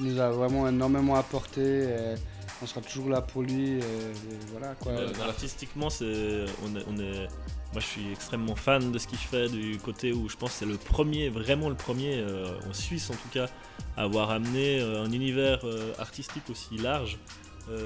[0.00, 1.60] il nous a vraiment énormément apporté.
[1.60, 2.14] et
[2.62, 3.70] on sera toujours là pour lui.
[3.72, 4.92] Et, et voilà, quoi.
[4.92, 7.26] Euh, artistiquement, c'est, on est, on est-
[7.72, 10.58] moi je suis extrêmement fan de ce qu'il fait, du côté où je pense que
[10.60, 13.48] c'est le premier, vraiment le premier, euh, en Suisse en tout cas,
[13.96, 17.18] à avoir amené euh, un univers euh, artistique aussi large.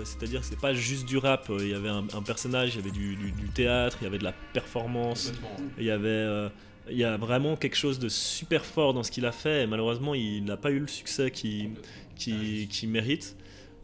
[0.05, 2.79] C'est-à-dire que c'est pas juste du rap, il y avait un, un personnage, il y
[2.79, 5.33] avait du, du- du théâtre, il y avait de la performance,
[5.77, 6.49] il y avait...
[6.89, 9.67] il y a vraiment quelque chose de super fort dans ce qu'il a fait et
[9.67, 11.71] malheureusement il n'a pas eu le succès qu'il
[12.15, 13.35] qui, qui mérite.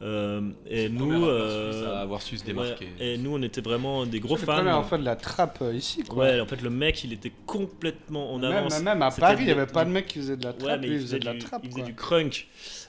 [0.01, 2.89] Euh, et nous, euh, à avoir su se démarquer.
[3.01, 4.53] Ouais, et nous, on était vraiment des gros c'est fans.
[4.53, 6.25] la première fois de la trappe euh, ici, quoi.
[6.25, 8.81] Ouais, en fait, le mec, il était complètement en même, avance.
[8.81, 10.81] même à Paris, il n'y avait pas de mec qui faisait de la Ouais, trappe.
[10.83, 11.89] mais lui, il faisait, de la du, trappe, il faisait quoi.
[11.89, 12.47] du crunk.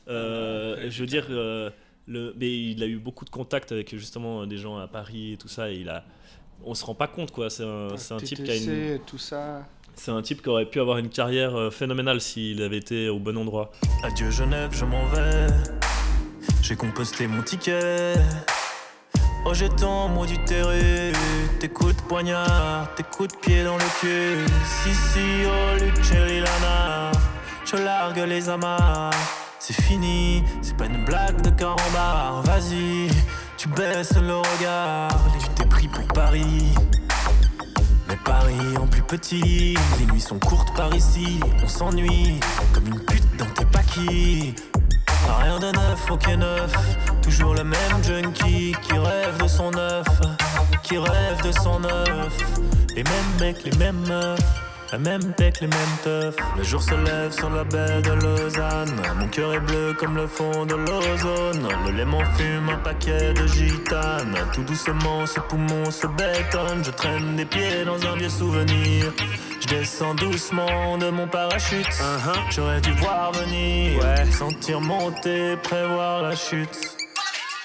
[0.07, 1.71] Euh, je veux dire, euh,
[2.07, 5.37] le, mais il a eu beaucoup de contacts avec justement des gens à Paris et
[5.37, 5.71] tout ça.
[5.71, 6.03] Et il a,
[6.63, 7.49] on se rend pas compte quoi.
[7.49, 9.65] C'est un, c'est un type qui a une, TTC, tout ça.
[9.95, 13.19] c'est un type qui aurait pu avoir une carrière euh, phénoménale s'il avait été au
[13.19, 13.71] bon endroit.
[14.03, 15.47] Adieu Genève, je m'en vais.
[16.61, 18.13] J'ai composté mon ticket.
[19.45, 21.11] Oh, j'ai tant maudit terré.
[21.59, 24.45] Tes coups de poignard, tes coups de pied dans le cul.
[24.65, 27.11] Si, si, oh, Lucelli Lana.
[27.65, 29.11] Je largue les amarres.
[29.59, 32.41] C'est fini, c'est pas une blague de carambar.
[32.43, 33.09] Vas-y,
[33.57, 35.09] tu baisses le regard.
[35.39, 36.73] Tu t'es pris pour Paris.
[38.07, 42.39] Mais Paris en plus petit, les nuits sont courtes par ici, on s'ennuie
[42.73, 44.55] comme une pute dans tes paquis.
[45.37, 46.73] Rien de neuf, ok neuf,
[47.21, 50.07] toujours le même junkie qui rêve de son neuf,
[50.83, 52.37] qui rêve de son neuf.
[52.95, 54.39] Les mêmes mecs, les mêmes meufs,
[54.91, 56.35] la même tech, les mêmes teufs.
[56.57, 60.27] Le jour se lève sur la baie de Lausanne, mon cœur est bleu comme le
[60.27, 61.67] fond de l'ozone.
[61.85, 66.83] Le lait m'en fume un paquet de gitane, tout doucement ses poumons se bétonnent.
[66.83, 69.13] Je traîne des pieds dans un vieux souvenir.
[69.61, 71.87] Je descends doucement de mon parachute.
[72.49, 76.98] J'aurais dû voir venir, sentir monter, prévoir la chute.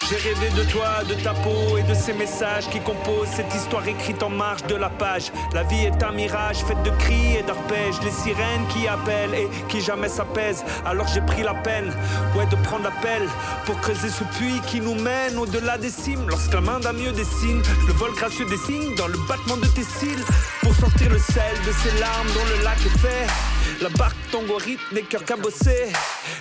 [0.09, 3.89] J'ai rêvé de toi, de ta peau et de ces messages qui composent cette histoire
[3.89, 5.33] écrite en marge de la page.
[5.55, 9.49] La vie est un mirage fait de cris et d'arpèges, les sirènes qui appellent et
[9.69, 10.63] qui jamais s'apaisent.
[10.85, 11.91] Alors j'ai pris la peine,
[12.37, 13.23] ouais, de prendre l'appel
[13.65, 16.29] pour creuser ce puits qui nous mène au-delà des cimes.
[16.29, 19.85] Lorsque la main d'un mieux dessine, le vol gracieux des dans le battement de tes
[19.85, 20.25] cils
[20.61, 23.54] pour sortir le sel de ces larmes dont le lac est fait.
[23.85, 25.93] La barque tombe au rythme des cœurs cabossés,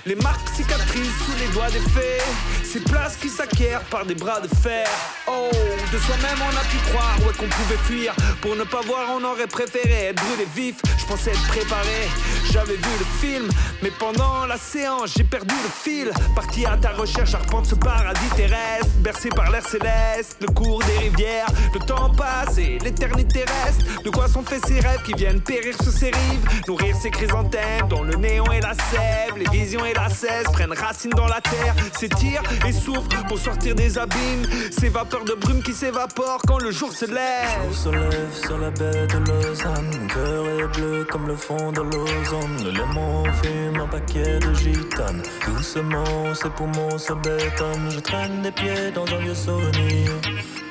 [0.06, 2.24] les marques cicatrices sous les doigts des fées,
[2.64, 4.88] ces places qui s'acquièrent par des bras de fer.
[5.28, 5.50] Oh,
[5.92, 8.16] de soi-même on a pu croire ouais qu'on pouvait fuir.
[8.42, 10.76] Pour ne pas voir on aurait préféré être brûlé vif.
[10.98, 12.08] Je pensais être préparé,
[12.50, 13.50] j'avais vu le film.
[13.82, 16.12] Mais pendant la séance j'ai perdu le fil.
[16.36, 18.88] Parti à ta recherche, arpente ce paradis terrestre.
[19.00, 21.48] Bercé par l'air céleste, le cours des rivières.
[21.74, 24.04] Le temps passe et l'éternité reste.
[24.06, 26.64] De quoi sont faits ces rêves qui viennent périr sur ces rives.
[26.70, 30.74] Nourrir ces chrysanthèmes dont le néon et la sève Les visions et la cesse prennent
[30.74, 35.62] racine dans la terre S'étirent et souffrent pour sortir des abîmes Ces vapeurs de brume
[35.62, 39.90] qui s'évaporent quand le jour se lève jour se lève sur la baie de Lausanne.
[40.00, 42.64] Mon cœur est bleu comme le fond de l'ozone.
[42.64, 45.22] Le lemon fume un paquet de gitanes.
[45.48, 47.92] Doucement, ses poumons se bétonnent.
[47.92, 50.12] Je traîne des pieds dans un vieux souvenir.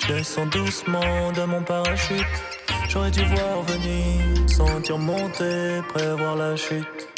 [0.00, 2.26] Je descends doucement de mon parachute.
[2.92, 7.08] J'aurais dû voir venir, sentir monter, prévoir la chute.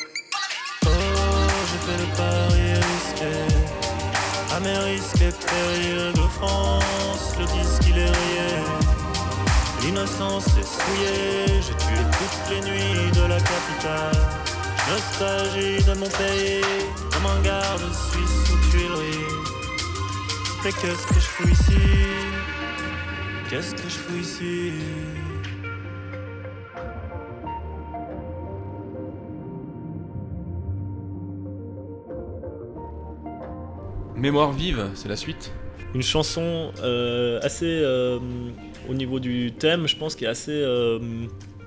[0.87, 0.89] Oh,
[1.67, 3.35] j'ai fait le pari risqué.
[4.55, 8.51] À mes risques et périls de France, le disque il est rayé.
[9.83, 14.23] L'innocence est souillée, j'ai tué toutes les nuits de la capitale.
[14.89, 16.63] Nostalgie de mon pays,
[17.11, 19.27] comme un garde suisse aux Tuileries.
[20.65, 21.81] Mais qu'est-ce que je fous ici?
[23.51, 24.73] Qu'est-ce que je fous ici?
[34.25, 35.53] Mémoire vive, c'est la suite
[35.95, 38.19] Une chanson euh, assez, euh,
[38.89, 40.99] au niveau du thème, je pense, qui est assez, euh,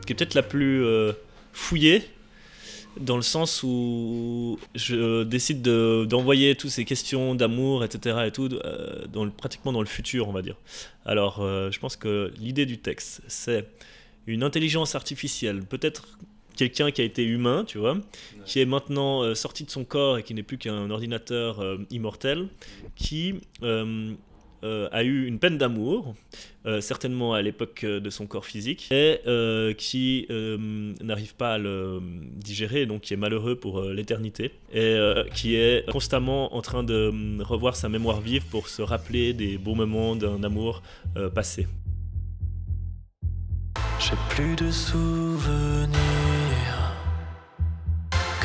[0.08, 0.84] peut-être la plus
[1.54, 2.02] fouillée,
[3.00, 8.24] dans le sens où je décide de- d'envoyer toutes ces questions d'amour, etc.
[8.26, 8.50] et tout,
[9.38, 10.56] pratiquement dans le futur, on va dire.
[11.06, 13.68] Alors, je pense que l'idée du texte, c'est
[14.26, 16.18] une intelligence artificielle, peut-être
[16.58, 17.98] quelqu'un qui a été humain, tu vois,
[18.46, 21.78] qui est maintenant euh, sorti de son corps et qui n'est plus qu'un ordinateur euh,
[21.92, 22.48] immortel,
[22.96, 24.14] qui euh,
[24.64, 26.16] euh, a eu une peine d'amour,
[26.66, 30.58] euh, certainement à l'époque de son corps physique, et euh, qui euh,
[31.02, 32.02] n'arrive pas à le
[32.36, 36.84] digérer, donc qui est malheureux pour euh, l'éternité, et euh, qui est constamment en train
[36.84, 40.82] de euh, revoir sa mémoire vive pour se rappeler des beaux moments d'un amour
[41.18, 41.68] euh, passé.
[44.00, 46.27] J'ai plus de souvenirs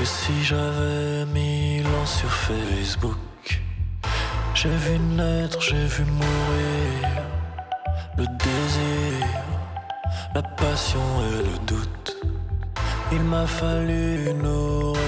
[0.02, 3.60] que si j'avais mis l'an sur Facebook.
[4.54, 7.08] J'ai vu naître, j'ai vu mourir
[8.18, 9.26] le désir,
[10.34, 12.16] la passion et le doute.
[13.12, 14.98] Il m'a fallu nourrir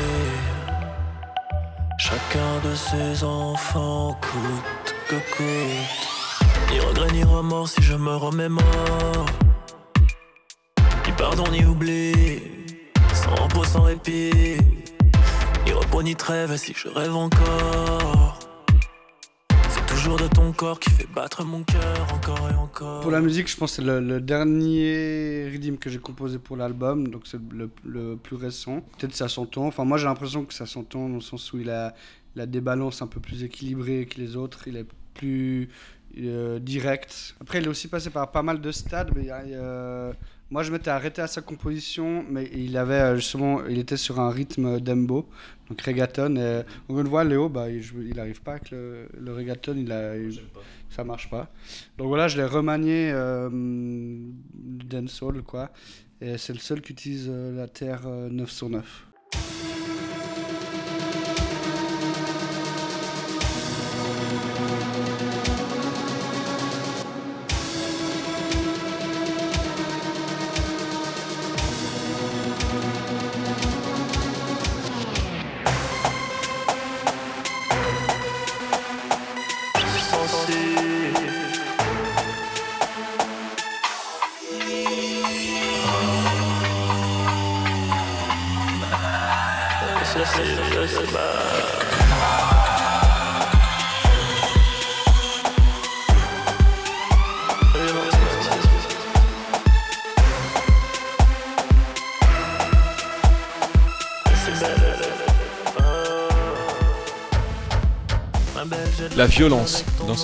[1.99, 6.03] chacun de ces enfants coûte que coûte.
[6.71, 9.27] Ni regret ni remords si je me remémore.
[11.05, 12.43] Ni pardon ni oubli,
[13.13, 14.84] sans repos, sans répit.
[16.05, 18.39] Ni trêve si je rêve encore.
[19.71, 23.01] C'est toujours de ton corps qui fait battre mon cœur encore et encore.
[23.01, 27.09] Pour la musique, je pense que c'est le, dernier rythme que j'ai composé pour l'album,
[27.09, 28.83] donc c'est le, plus récent.
[28.99, 29.67] Peut-être ça s'entend.
[29.67, 31.95] Enfin, moi j'ai l'impression que ça s'entend dans le sens où il a,
[32.35, 34.69] des balances un peu plus équilibrées que les autres.
[34.69, 35.71] Il est plus
[36.19, 37.35] euh, direct.
[37.41, 39.11] Après, il est aussi passé par pas mal de stades.
[39.17, 40.13] Mais il y a,
[40.55, 44.21] moi, je m'étais arrêté à sa composition, mais il avait euh, justement, il était sur
[44.21, 45.29] un rythme dembo,
[45.69, 46.37] donc reggaeton.
[46.37, 50.13] Et on le voit, Léo, bah, il n'arrive pas avec le, le reggaeton, il a,
[50.91, 51.51] ça marche pas.
[51.99, 53.51] Donc voilà, je l'ai remanié euh,
[54.53, 55.73] dancehall, quoi.
[56.21, 59.07] Et c'est le seul qui utilise euh, la Terre euh, 909.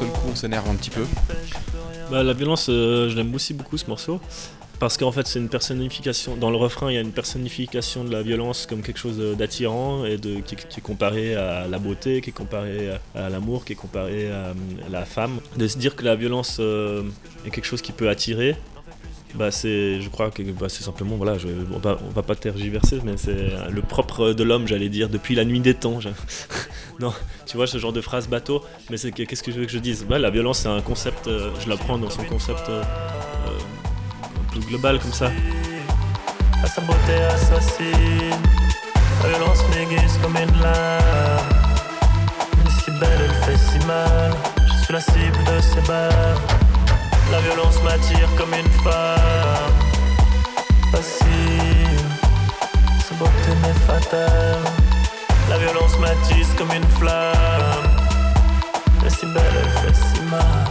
[0.00, 1.04] Seul coup on s'énerve un petit peu.
[2.10, 4.20] Bah, la violence, euh, je l'aime aussi beaucoup ce morceau.
[4.78, 6.36] Parce qu'en fait, c'est une personnification.
[6.36, 9.34] Dans le refrain, il y a une personnification de la violence comme quelque chose euh,
[9.34, 13.74] d'attirant et de, qui, est comparé à la beauté, qui est comparé à, l'amour, qui
[13.74, 14.54] est comparé à, euh,
[14.90, 15.38] la femme.
[15.58, 18.56] De se dire que la violence est quelque chose qui peut attirer,
[19.34, 21.36] bah c'est, je crois que bah, c'est simplement, voilà,
[21.74, 25.44] on, va, va pas tergiverser, mais c'est le propre de l'homme, j'allais dire, depuis la
[25.44, 25.98] nuit des temps.
[27.00, 27.14] Non,
[27.46, 29.72] tu vois ce genre de phrase bateau, mais c'est que- qu'est-ce que je veux que
[29.72, 30.04] je dise?
[30.06, 33.58] Bah, La violence, c'est un concept, euh, je la prends dans son concept euh, euh,
[34.52, 35.30] peu global comme ça.
[36.62, 38.36] À sa beauté assassine,
[39.22, 39.62] la violence
[40.22, 40.48] comme une
[42.84, 44.34] si belle, elle fait si mal.
[44.58, 46.59] Je suis la cible de ses.
[47.30, 49.72] La violence m'attire comme une femme.
[50.90, 51.28] Facile,
[53.06, 54.58] sa beauté m'est fatale.
[55.48, 57.36] La violence m'attise comme une flamme.
[59.00, 60.66] Elle est si belle, elle fait si mal.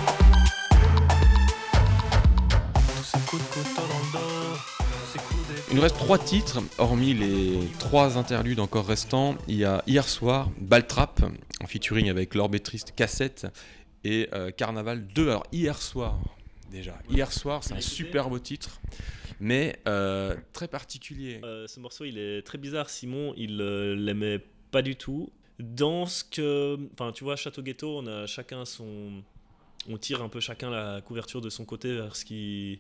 [5.70, 9.36] Il nous reste trois titres, hormis les trois interludes encore restants.
[9.48, 11.22] Il y a Hier soir, Baltrap,
[11.64, 13.48] en featuring avec l'Orbetriste Cassette,
[14.04, 15.30] et euh, Carnaval 2.
[15.30, 16.20] Alors, Hier soir,
[16.70, 16.98] déjà.
[17.10, 18.80] Hier soir, c'est un super beau titre,
[19.40, 21.40] mais euh, très particulier.
[21.44, 22.90] Euh, ce morceau, il est très bizarre.
[22.90, 24.40] Simon, il euh, l'aimait
[24.72, 25.30] pas du tout.
[25.60, 26.78] Dans ce que.
[26.94, 29.24] Enfin, tu vois, Château Ghetto, on a chacun son.
[29.90, 32.80] On tire un peu chacun la couverture de son côté vers ce qui.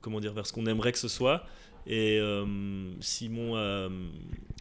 [0.00, 1.44] Comment dire Vers ce qu'on aimerait que ce soit.
[1.86, 3.88] Et euh, Simon a,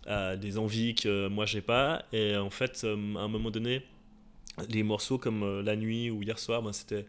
[0.05, 2.05] a des envies que moi j'ai pas.
[2.13, 3.81] Et en fait, euh, à un moment donné,
[4.69, 7.05] les morceaux comme euh, La Nuit ou Hier soir, ben, c'était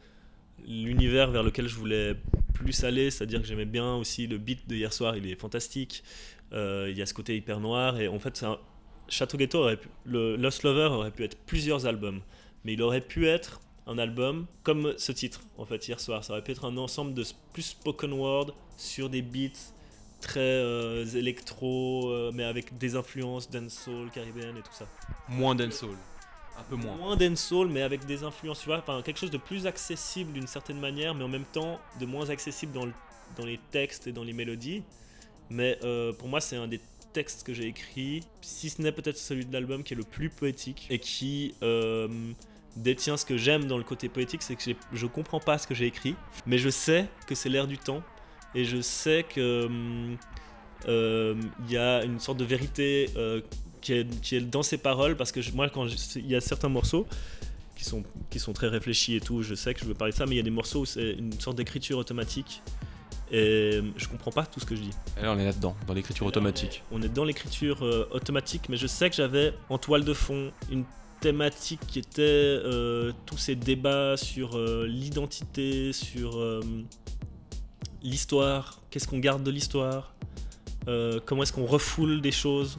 [0.64, 2.16] l'univers vers lequel je voulais
[2.54, 3.10] plus aller.
[3.10, 6.02] C'est-à-dire que j'aimais bien aussi le beat de Hier soir, il est fantastique.
[6.52, 8.00] Euh, il y a ce côté hyper noir.
[8.00, 8.58] Et en fait, un-
[9.08, 12.20] Château Ghetto aurait pu, le Lost Lover aurait pu être plusieurs albums,
[12.64, 16.24] mais il aurait pu être un album comme ce titre en fait hier soir.
[16.24, 19.70] Ça aurait pu être un ensemble de plus spoken word sur des beats
[20.20, 24.88] très euh, électro, euh, mais avec des influences dancehall, caribéenne et tout ça.
[25.28, 25.94] Moins dancehall.
[26.58, 26.96] Un peu moins.
[26.96, 30.80] Moins dancehall, mais avec des influences, tu vois, quelque chose de plus accessible d'une certaine
[30.80, 32.92] manière, mais en même temps de moins accessible dans, le-
[33.36, 34.82] dans les textes et dans les mélodies.
[35.50, 36.80] Mais euh, pour moi, c'est un des
[37.12, 40.28] textes que j'ai écrit, si ce n'est peut-être celui de l'album qui est le plus
[40.28, 42.08] poétique et qui euh,
[42.76, 45.74] détient ce que j'aime dans le côté poétique, c'est que je comprends pas ce que
[45.74, 46.14] j'ai écrit,
[46.46, 48.02] mais je sais que c'est l'air du temps
[48.54, 50.16] et je sais que hum,
[50.88, 51.34] euh,
[51.64, 53.40] il y a une sorte de vérité euh,
[53.86, 56.40] qui, est, qui est dans ces paroles parce que je- moi quand il y a
[56.40, 57.06] certains morceaux
[57.76, 60.16] qui sont, qui sont très réfléchis et tout, je sais que je veux parler de
[60.16, 62.62] ça, mais il y a des morceaux où c'est une sorte d'écriture automatique
[63.30, 64.94] et je comprends pas tout ce que je dis.
[65.18, 66.82] Et là, on est là-dedans, dans l'écriture automatique.
[66.92, 70.52] On est dans l'écriture euh, automatique, mais je sais que j'avais en toile de fond
[70.70, 70.84] une
[71.20, 76.60] thématique qui était euh, tous ces débats sur euh, l'identité, sur euh,
[78.02, 80.14] l'histoire, qu'est-ce qu'on garde de l'histoire,
[80.88, 82.78] euh, comment est-ce qu'on refoule des choses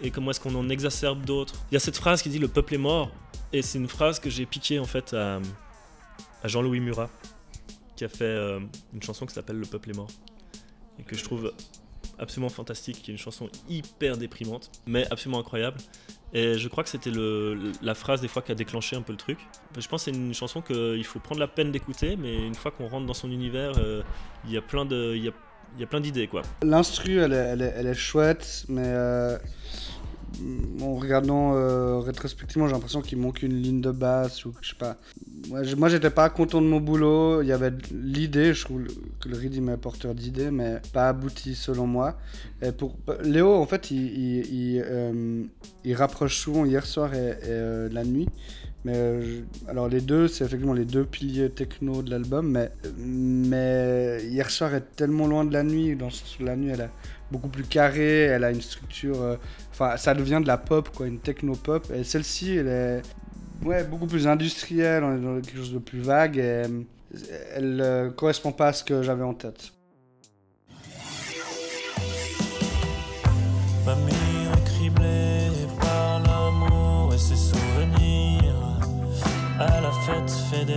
[0.00, 1.54] et comment est-ce qu'on en exacerbe d'autres?
[1.70, 3.10] Il y a cette phrase qui dit le peuple est mort,
[3.52, 5.40] et c'est une phrase que j'ai piquée en fait à,
[6.44, 7.10] Jean-Louis Murat,
[7.96, 8.60] qui a fait euh,
[8.94, 10.10] une chanson qui s'appelle Le peuple est mort,
[10.98, 11.52] et que je trouve
[12.18, 15.78] absolument fantastique, qui est une chanson hyper déprimante, mais absolument incroyable.
[16.34, 17.12] Et je crois que c'était
[17.80, 19.38] la phrase des fois qui a déclenché un peu le truc.
[19.78, 22.70] Je pense que c'est une chanson qu'il faut prendre la peine d'écouter, mais une fois
[22.70, 24.02] qu'on rentre dans son univers, euh,
[24.44, 25.14] il y a plein de,
[25.78, 26.42] y a plein d'idées quoi.
[26.62, 29.38] L'instru, elle est, chouette, mais euh,
[30.80, 34.76] en regardant euh, rétrospectivement, j'ai l'impression qu'il manque une ligne de basse ou je sais
[34.76, 34.96] pas.
[35.48, 37.42] Moi, j'étais pas content de mon boulot.
[37.42, 38.84] Il y avait l'idée, je trouve
[39.20, 42.18] que le rythme est porteur d'idées, mais pas abouti selon moi.
[42.76, 45.42] Pour Léo, en fait, il, il, il, euh,
[45.84, 47.34] il rapproche souvent hier soir et,
[47.90, 48.28] la nuit.
[48.88, 52.50] Euh, alors les deux, c'est effectivement les deux piliers techno de l'album,
[52.96, 55.94] mais, hier soir est tellement loin de la nuit.
[55.96, 56.90] Dans ce- la nuit, elle est
[57.30, 59.20] beaucoup plus carrée, elle a une structure.
[59.22, 59.36] euh,
[59.70, 61.86] Enfin, ça devient de la pop, quoi, une techno pop.
[61.94, 63.02] Et celle-ci, elle est
[63.64, 66.62] ouais, beaucoup plus industrielle, on est dans quelque chose de plus vague et
[67.54, 69.72] elle euh, correspond pas à ce que j'avais en tête.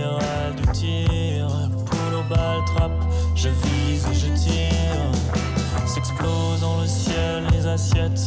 [0.02, 1.48] Fédérale du tir,
[1.86, 2.90] poule au bal, trappe,
[3.34, 5.86] je vise et je tire.
[5.86, 8.20] S'explosent dans le ciel les assiettes.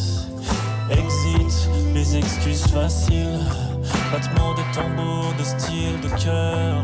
[0.89, 3.39] Exit les excuses faciles.
[4.11, 6.81] Battement de tambour, de style, de cœur.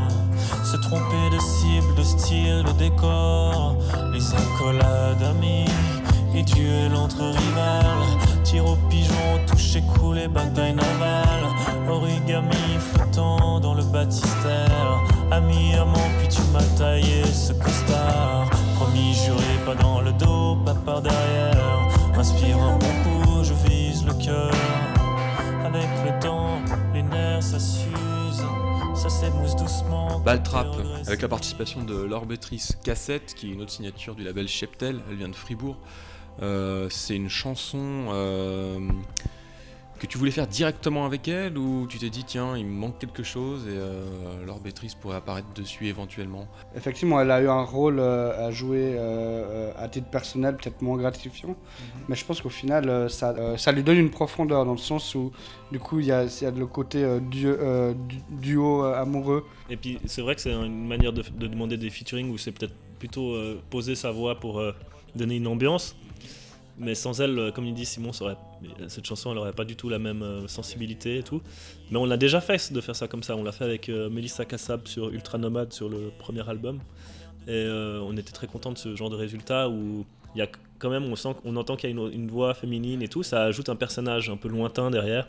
[0.64, 3.78] Se tromper de cible, de style, de décor.
[4.14, 5.66] Les accolades amis
[6.34, 8.44] et duel entre rivales.
[8.44, 11.31] Tir au pigeon, toucher, couler, bataille navale.
[11.92, 15.04] Origami flottant dans le baptistère.
[15.30, 18.50] Ami, amant, puis tu m'as taillé ce costard.
[18.76, 21.90] Promis, juré, pas dans le dos, pas par derrière.
[22.16, 24.54] Inspire un bon coup, je vise le cœur.
[25.66, 26.62] Avec le temps,
[26.94, 28.44] les nerfs ça s'use,
[28.96, 30.20] ça s'émousse doucement.
[30.20, 30.68] Baltrap,
[31.08, 35.18] avec la participation de l'Orbetrice Cassette, qui est une autre signature du label Cheptel, elle
[35.18, 35.78] vient de Fribourg.
[36.42, 38.80] Euh, c'est une chanson euh,
[40.02, 42.98] que tu voulais faire directement avec elle ou tu t'es dit tiens il me manque
[42.98, 46.48] quelque chose et euh, Laure Bétrice pourrait apparaître dessus éventuellement?
[46.76, 50.98] Effectivement, elle a eu un rôle euh, à jouer euh, à titre personnel, peut-être moins
[50.98, 51.56] gratifiant,
[52.10, 54.80] mais je pense qu'au final, euh, ça, euh, ça lui donne une profondeur dans le
[54.80, 55.32] sens où,
[55.72, 58.84] du coup, il y a, il y a le côté euh, duo, euh, du- duo
[58.84, 59.46] euh, amoureux.
[59.70, 62.52] Et puis c'est vrai que c'est une manière de, de demander des featuring où c'est
[62.52, 64.72] peut-être plutôt euh, poser sa voix pour euh,
[65.16, 65.96] donner une ambiance.
[66.78, 68.38] Mais sans elle, euh, comme il dit Simon, aurait-
[68.88, 71.42] cette chanson elle aurait pas du tout la même euh, sensibilité et tout.
[71.92, 73.36] Mais on l'a déjà fait de faire ça comme ça.
[73.36, 76.80] On l'a fait avec euh, Melissa Kassab sur Ultra Nomade sur le premier album.
[77.48, 80.06] Et euh, on était très content de ce genre de résultat où
[80.36, 80.48] il y a
[80.80, 83.24] quand même, on, sent, entend qu'il y a une, une voix féminine et tout.
[83.24, 85.28] Ça ajoute un personnage un peu lointain derrière,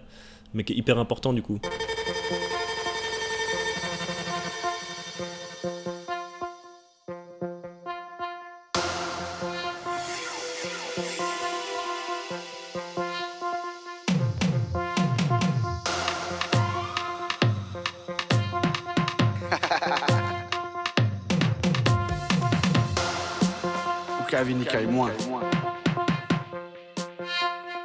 [0.55, 1.59] mais qui est hyper important du coup.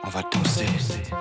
[0.03, 1.16] On va danser.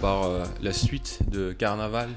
[0.00, 2.08] Par euh, la suite de Carnaval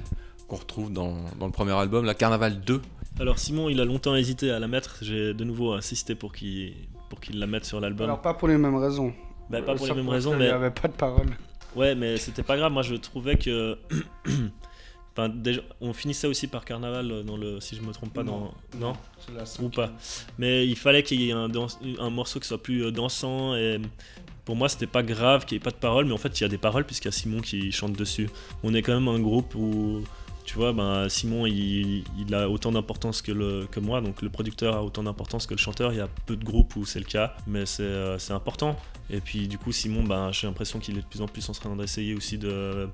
[0.48, 2.82] qu'on retrouve dans, dans le premier album, la Carnaval 2.
[3.20, 4.98] Alors Simon, il a longtemps hésité à la mettre.
[5.02, 6.74] J'ai de nouveau insisté pour qu'il
[7.10, 8.06] pour qu'il la mette sur l'album.
[8.06, 9.14] Alors, pas pour les mêmes raisons.
[9.50, 11.28] Bah, pas pour les mêmes raisons, mais n'y avait pas de parole.
[11.76, 12.72] ouais, mais c'était pas grave.
[12.72, 13.78] Moi, je trouvais que
[15.16, 18.52] Enfin, déjà, on finissait aussi par Carnaval dans le, si je me trompe pas, Non.
[18.74, 19.92] dans non C'est la ou pas.
[20.40, 23.54] Mais il fallait qu'il y ait un, danse- un morceau qui soit plus euh, dansant
[23.56, 23.80] et
[24.46, 26.44] pour moi c'était pas grave qu'il n'y ait pas de paroles, mais en fait il
[26.44, 28.30] y a des paroles puisqu'il y a Simon qui chante dessus.
[28.64, 30.04] On est quand même un groupe où
[30.46, 34.84] tu vois, ben, Simon il, a autant d'importance que, que moi, donc le producteur a
[34.84, 35.94] autant d'importance que le chanteur.
[35.94, 38.78] Il y a peu de groupes où c'est le cas, mais c'est euh, important.
[39.10, 41.54] Et puis du coup, Simon, ben, j'ai l'impression qu'il est de plus en plus en
[41.54, 42.90] train d'essayer aussi de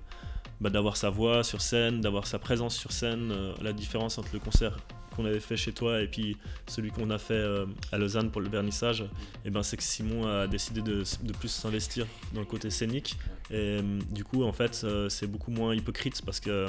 [0.62, 3.32] bah, d'avoir sa voix sur scène, d'avoir sa présence sur scène.
[3.32, 4.78] euh, la différence entre le concert
[5.20, 8.41] qu'on avait fait chez toi et puis celui qu'on a fait euh, à Lausanne pour
[8.41, 9.03] le vernissage,
[9.45, 13.17] et ben, c'est que Simon a décidé de, de plus s'investir dans le côté scénique.
[13.51, 16.67] Et euh, du coup, en fait, euh, c'est beaucoup moins hypocrite parce que.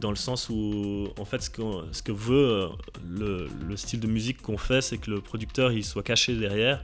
[0.00, 2.68] dans le sens où, en fait, ce, qu'on- ce que veut
[3.06, 6.82] le, le style de musique qu'on fait, c'est que le producteur il soit caché derrière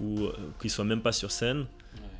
[0.00, 0.28] ou
[0.60, 1.66] qu'il soit même pas sur scène.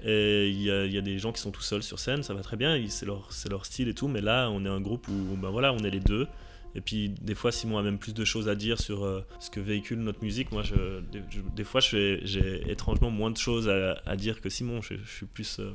[0.05, 2.23] Et il y, a, il y a des gens qui sont tout seuls sur scène,
[2.23, 4.69] ça va très bien, c'est leur, c'est leur style et tout, mais là on est
[4.69, 6.27] un groupe où ben voilà, on est les deux.
[6.75, 9.51] Et puis des fois Simon a même plus de choses à dire sur euh, ce
[9.51, 10.53] que véhicule notre musique.
[10.53, 14.49] Moi, je, des, je- des fois, j'ai étrangement moins de choses à, à dire que
[14.49, 14.81] Simon.
[14.81, 15.59] Je, je suis plus.
[15.61, 15.73] euh,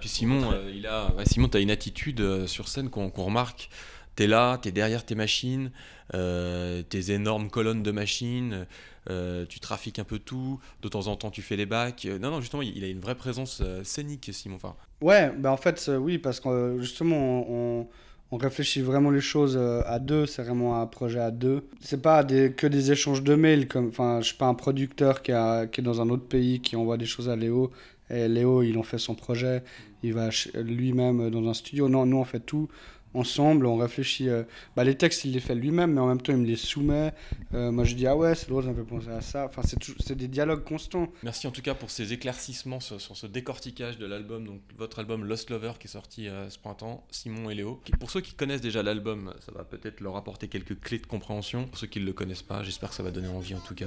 [0.00, 3.24] Puis Simon, euh, il a, ouais, Simon, t'as une attitude euh, sur scène qu'on qu'on
[3.24, 3.70] remarque.
[4.16, 5.72] T'es là, t'es derrière tes machines,
[6.14, 8.64] euh, tes énormes colonnes de machines,
[9.10, 10.60] euh, tu trafiques un peu tout.
[10.82, 12.04] De temps en temps, tu fais les bacs.
[12.04, 14.56] Euh, non, non, justement, il il a une vraie présence euh, scénique, Simon.
[14.56, 17.16] Enfin, Ouais, bah en fait, euh, oui, parce que euh, justement,
[17.50, 17.88] on, on
[18.36, 21.68] réfléchit vraiment les choses euh, à deux, c'est vraiment un projet à deux.
[21.80, 25.32] C'est pas que des échanges de mails, comme, enfin, je suis pas un producteur qui,
[25.32, 27.70] est dans un autre pays, qui envoie des choses à Léo,
[28.10, 29.62] et Léo, il en fait son projet,
[30.02, 31.88] il va lui-même dans un studio.
[31.88, 32.68] Non, nous, on fait tout
[33.14, 34.28] ensemble, on réfléchit.
[34.28, 34.42] euh,
[34.76, 37.12] bah, les textes, il les fait lui-même, mais en même temps, il me les soumet.
[37.54, 39.46] Euh, moi, je dis, ah ouais, c'est drôle, ça me fait penser à ça.
[39.46, 41.08] Enfin, c'est des dialogues constants.
[41.22, 45.24] merci en tout cas pour ces éclaircissements sur, ce décortiquage de l'album, donc votre album
[45.24, 47.80] Lost Lover qui est sorti euh, ce printemps, Simon et Léo.
[48.00, 51.64] Pour ceux qui connaissent déjà l'album, ça va peut-être leur apporter quelques clés de compréhension.
[51.66, 53.74] Pour ceux qui ne le connaissent pas, j'espère que ça va donner envie en tout
[53.74, 53.86] cas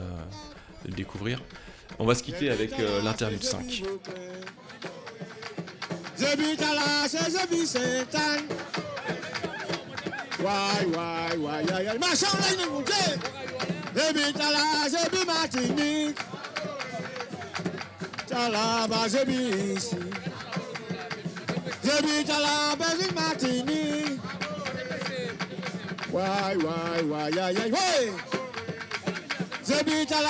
[0.83, 1.41] de le découvrir.
[1.99, 3.83] On va se quitter avec euh, l'interlude 5.
[6.17, 8.47] Zebi tala se zebi setan.
[10.39, 11.97] Why, why, why, yeah, yeah.
[11.97, 12.93] Machin là, il est monté.
[13.95, 14.33] Zebi
[14.89, 16.17] zebi Martinique.
[18.87, 19.95] base, j'habite ici.
[21.83, 24.19] J'habite à la base de Martinique.
[26.11, 28.11] Ouais, ouais, ouais, aïe, aïe, ouais.
[29.67, 30.21] J'habite à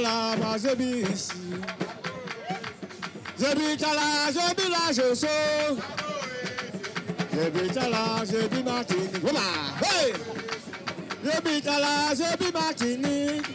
[0.00, 1.32] la base, j'habite ici.
[3.44, 5.76] J'habite là, je sors.
[7.34, 9.20] J'habite à la, j'habite Martinique.
[9.22, 9.40] Voilà,
[9.82, 10.12] hey!
[11.24, 13.46] J'habite à la, j'habite Martinique.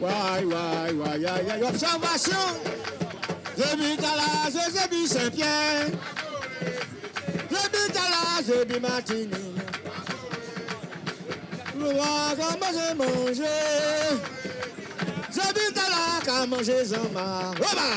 [0.00, 2.36] Ouais, ouais, ouais, aïe, aïe, observation.
[3.56, 5.86] J'habite à la, j'habite Saint-Pierre.
[7.50, 9.32] J'habite à la, j'habite Martinique.
[11.78, 14.35] Je vois comment j'ai mangé.
[15.36, 17.52] Zebitala, ka manje zama.
[17.60, 17.90] Oba!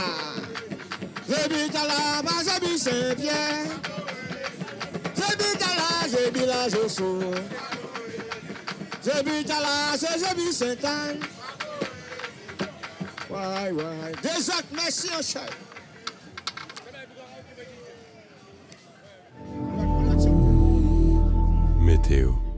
[1.29, 3.63] Zebitala, ma zebi Saint-Pierre.
[5.15, 7.11] Zebitala, zebi la Josso.
[9.01, 11.19] Zebitala, se zebi Saint-Anne.
[13.29, 14.11] Ouais, ouais.
[14.21, 15.55] Des autres, merci en chef.
[21.79, 22.48] Météo.